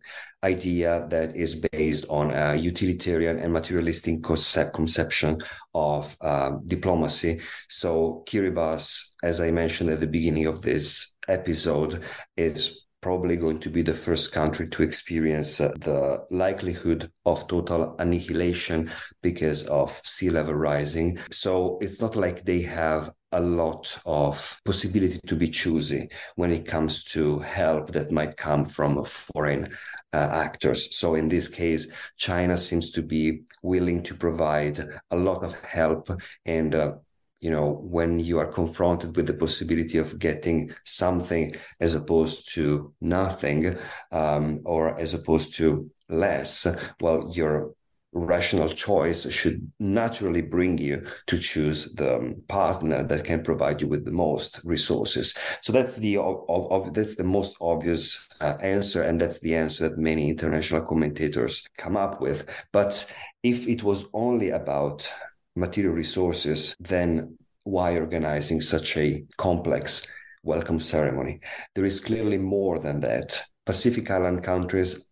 idea 0.43 1.05
that 1.09 1.35
is 1.35 1.55
based 1.73 2.05
on 2.09 2.31
a 2.31 2.55
utilitarian 2.55 3.37
and 3.37 3.51
materialistic 3.51 4.23
concept, 4.23 4.73
conception 4.73 5.41
of 5.73 6.15
uh, 6.21 6.51
diplomacy. 6.65 7.41
So 7.67 8.23
Kiribati, 8.25 9.01
as 9.23 9.41
I 9.41 9.51
mentioned 9.51 9.89
at 9.89 9.99
the 9.99 10.07
beginning 10.07 10.45
of 10.45 10.61
this 10.61 11.15
episode, 11.27 12.01
is 12.37 12.85
probably 13.01 13.35
going 13.35 13.59
to 13.59 13.69
be 13.69 13.81
the 13.81 13.93
first 13.93 14.31
country 14.31 14.67
to 14.67 14.81
experience 14.81 15.59
uh, 15.59 15.71
the 15.79 16.25
likelihood 16.31 17.11
of 17.25 17.47
total 17.47 17.95
annihilation 17.99 18.89
because 19.21 19.63
of 19.67 20.01
sea 20.03 20.29
level 20.29 20.55
rising. 20.55 21.19
So 21.29 21.77
it's 21.81 22.01
not 22.01 22.15
like 22.15 22.45
they 22.45 22.61
have 22.61 23.11
a 23.35 23.41
lot 23.41 23.97
of 24.05 24.61
possibility 24.63 25.19
to 25.27 25.35
be 25.35 25.49
choosy 25.49 26.09
when 26.35 26.51
it 26.51 26.65
comes 26.65 27.03
to 27.03 27.39
help 27.39 27.91
that 27.91 28.11
might 28.11 28.37
come 28.37 28.63
from 28.63 29.03
foreign 29.03 29.69
uh, 30.13 30.29
actors. 30.31 30.95
So 30.95 31.15
in 31.15 31.27
this 31.27 31.49
case, 31.49 31.87
China 32.17 32.57
seems 32.57 32.91
to 32.91 33.01
be 33.01 33.41
willing 33.61 34.01
to 34.03 34.15
provide 34.15 34.87
a 35.11 35.15
lot 35.15 35.43
of 35.43 35.59
help 35.63 36.09
and 36.45 36.73
uh, 36.73 36.95
you 37.41 37.51
know 37.51 37.79
when 37.83 38.19
you 38.19 38.39
are 38.39 38.51
confronted 38.51 39.15
with 39.15 39.27
the 39.27 39.33
possibility 39.33 39.97
of 39.97 40.17
getting 40.17 40.71
something 40.83 41.53
as 41.79 41.93
opposed 41.93 42.53
to 42.55 42.93
nothing 43.01 43.77
um, 44.11 44.61
or 44.63 44.97
as 44.97 45.13
opposed 45.13 45.53
to 45.55 45.91
less 46.09 46.65
well 47.01 47.29
you're 47.35 47.73
rational 48.15 48.69
choice 48.69 49.29
should 49.31 49.71
naturally 49.79 50.41
bring 50.41 50.77
you 50.77 51.05
to 51.27 51.37
choose 51.37 51.93
the 51.93 52.35
partner 52.47 53.03
that 53.03 53.25
can 53.25 53.43
provide 53.43 53.81
you 53.81 53.87
with 53.87 54.05
the 54.05 54.11
most 54.11 54.61
resources. 54.63 55.35
So 55.61 55.73
that's 55.73 55.97
the 55.97 56.17
of, 56.17 56.45
of 56.47 56.93
that's 56.93 57.15
the 57.15 57.23
most 57.23 57.55
obvious 57.59 58.27
uh, 58.39 58.55
answer, 58.61 59.03
and 59.03 59.19
that's 59.19 59.39
the 59.39 59.55
answer 59.55 59.89
that 59.89 59.97
many 59.97 60.29
international 60.29 60.81
commentators 60.81 61.67
come 61.77 61.97
up 61.97 62.21
with. 62.21 62.49
But 62.71 63.05
if 63.43 63.67
it 63.67 63.83
was 63.83 64.05
only 64.13 64.51
about 64.51 65.07
material 65.55 65.93
resources, 65.93 66.75
then 66.79 67.37
why 67.63 67.97
organizing 67.97 68.61
such 68.61 68.95
a 68.95 69.25
complex 69.37 70.07
welcome 70.43 70.79
ceremony? 70.79 71.41
There 71.73 71.85
is 71.85 71.99
clearly 71.99 72.37
more 72.37 72.79
than 72.79 73.01
that. 73.01 73.41
Pacific 73.65 74.09
Island 74.09 74.43
countries 74.43 75.05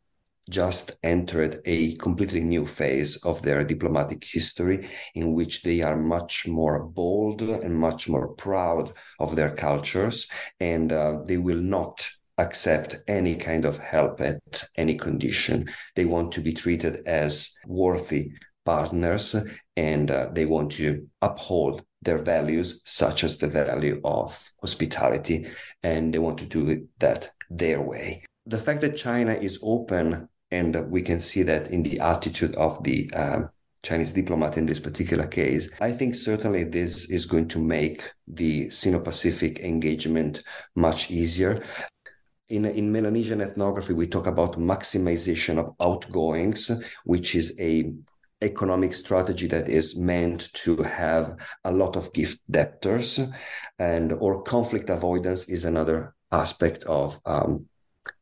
just 0.49 0.97
entered 1.03 1.61
a 1.65 1.95
completely 1.95 2.41
new 2.41 2.65
phase 2.65 3.17
of 3.17 3.41
their 3.41 3.63
diplomatic 3.63 4.23
history 4.23 4.87
in 5.15 5.33
which 5.33 5.61
they 5.63 5.81
are 5.81 5.97
much 5.97 6.47
more 6.47 6.83
bold 6.83 7.41
and 7.41 7.75
much 7.75 8.09
more 8.09 8.29
proud 8.29 8.93
of 9.19 9.35
their 9.35 9.55
cultures 9.55 10.27
and 10.59 10.91
uh, 10.91 11.19
they 11.25 11.37
will 11.37 11.61
not 11.61 12.09
accept 12.37 12.97
any 13.07 13.35
kind 13.35 13.63
of 13.65 13.77
help 13.77 14.19
at 14.19 14.65
any 14.75 14.95
condition. 14.95 15.69
They 15.95 16.05
want 16.05 16.31
to 16.33 16.41
be 16.41 16.53
treated 16.53 17.05
as 17.05 17.51
worthy 17.67 18.31
partners 18.65 19.35
and 19.75 20.09
uh, 20.09 20.29
they 20.31 20.45
want 20.45 20.71
to 20.73 21.07
uphold 21.21 21.83
their 22.01 22.17
values 22.17 22.81
such 22.85 23.23
as 23.23 23.37
the 23.37 23.47
value 23.47 24.01
of 24.03 24.51
hospitality 24.61 25.47
and 25.83 26.13
they 26.13 26.19
want 26.19 26.37
to 26.39 26.45
do 26.45 26.87
that 26.99 27.31
their 27.49 27.81
way. 27.81 28.23
The 28.45 28.57
fact 28.57 28.81
that 28.81 28.97
China 28.97 29.33
is 29.33 29.59
open 29.61 30.27
and 30.53 30.89
we 30.91 31.01
can 31.01 31.19
see 31.19 31.43
that 31.43 31.71
in 31.71 31.81
the 31.83 31.99
attitude 31.99 32.55
of 32.55 32.83
the 32.83 33.11
um, 33.13 33.49
Chinese 33.81 34.11
diplomat 34.11 34.57
in 34.57 34.65
this 34.65 34.79
particular 34.79 35.27
case. 35.27 35.69
I 35.81 35.91
think 35.91 36.15
certainly 36.15 36.63
this 36.63 37.09
is 37.09 37.25
going 37.25 37.47
to 37.49 37.59
make 37.59 38.13
the 38.27 38.69
Sino 38.69 38.99
Pacific 38.99 39.59
engagement 39.59 40.43
much 40.75 41.11
easier. 41.11 41.63
In, 42.49 42.65
in 42.65 42.91
Melanesian 42.91 43.41
ethnography, 43.41 43.93
we 43.93 44.07
talk 44.07 44.27
about 44.27 44.59
maximization 44.59 45.57
of 45.57 45.73
outgoings, 45.81 46.71
which 47.03 47.35
is 47.35 47.53
a 47.59 47.91
economic 48.41 48.93
strategy 48.93 49.47
that 49.47 49.69
is 49.69 49.95
meant 49.95 50.53
to 50.53 50.75
have 50.83 51.37
a 51.63 51.71
lot 51.71 51.95
of 51.95 52.13
gift 52.13 52.39
debtors 52.51 53.19
and 53.79 54.11
or 54.11 54.43
conflict 54.43 54.89
avoidance 54.89 55.45
is 55.45 55.63
another 55.63 56.13
aspect 56.31 56.83
of 56.83 57.19
um, 57.25 57.65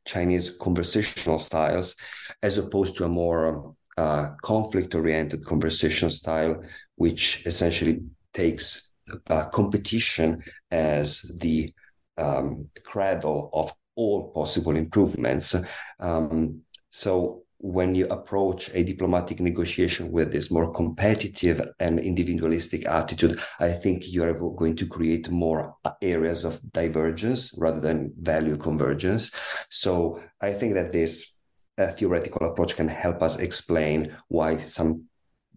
Chinese 0.06 0.50
conversational 0.50 1.40
styles, 1.40 1.96
as 2.42 2.58
opposed 2.58 2.96
to 2.98 3.06
a 3.06 3.10
more 3.10 3.76
uh, 3.98 4.30
conflict 4.42 4.96
oriented 4.96 5.46
conversation 5.46 6.10
style, 6.10 6.64
which 6.96 7.46
essentially 7.46 8.02
takes 8.34 8.92
uh, 9.28 9.46
competition 9.46 10.42
as 10.70 11.22
the 11.40 11.74
um, 12.18 12.70
cradle 12.86 13.50
of 13.54 13.72
all 13.96 14.32
possible 14.32 14.76
improvements. 14.76 15.56
Um, 16.00 16.62
so 16.90 17.41
when 17.64 17.94
you 17.94 18.08
approach 18.08 18.72
a 18.74 18.84
diplomatic 18.84 19.40
negotiation 19.40 20.12
with 20.12 20.32
this 20.32 20.50
more 20.50 20.74
competitive 20.74 21.62
and 21.80 22.00
individualistic 22.00 22.88
attitude, 22.88 23.40
I 23.60 23.72
think 23.72 24.04
you're 24.08 24.34
going 24.34 24.76
to 24.78 24.88
create 24.88 25.30
more 25.30 25.76
areas 26.02 26.44
of 26.44 26.60
divergence 26.72 27.54
rather 27.56 27.80
than 27.80 28.14
value 28.20 28.58
convergence. 28.58 29.32
So 29.70 30.24
I 30.42 30.54
think 30.54 30.74
that 30.74 30.92
this 30.92 31.38
theoretical 31.98 32.48
approach 32.48 32.76
can 32.76 32.88
help 32.88 33.22
us 33.22 33.38
explain 33.38 34.16
why 34.28 34.58
some 34.58 35.04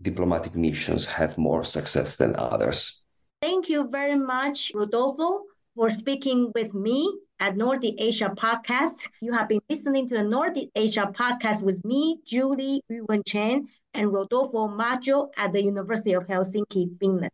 diplomatic 0.01 0.57
missions 0.57 1.07
have 1.07 1.39
more 1.39 1.65
success 1.65 2.17
than 2.17 2.37
others. 2.37 3.03
Thank 3.41 3.69
you 3.71 3.89
very 3.89 4.19
much, 4.19 4.73
Rodolfo, 4.75 5.45
for 5.75 5.89
speaking 5.89 6.53
with 6.55 6.75
me 6.75 7.19
at 7.41 7.57
Nordic 7.57 7.95
Asia 7.99 8.33
Podcast. 8.37 9.09
You 9.21 9.33
have 9.33 9.49
been 9.49 9.61
listening 9.69 10.09
to 10.09 10.15
the 10.17 10.25
Nordic 10.25 10.71
Asia 10.75 11.13
Podcast 11.15 11.63
with 11.63 11.85
me, 11.85 12.21
Julie 12.25 12.83
Yu-Wen 12.89 13.23
Chen, 13.27 13.69
and 13.93 14.13
Rodolfo 14.13 14.69
Maggio 14.69 15.31
at 15.37 15.53
the 15.53 15.63
University 15.63 16.13
of 16.15 16.27
Helsinki, 16.27 16.99
Finland. 16.99 17.31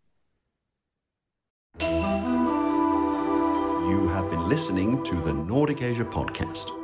You 3.91 4.09
have 4.09 4.31
been 4.31 4.49
listening 4.49 5.03
to 5.05 5.15
the 5.17 5.33
Nordic 5.33 5.83
Asia 5.83 6.05
Podcast. 6.05 6.80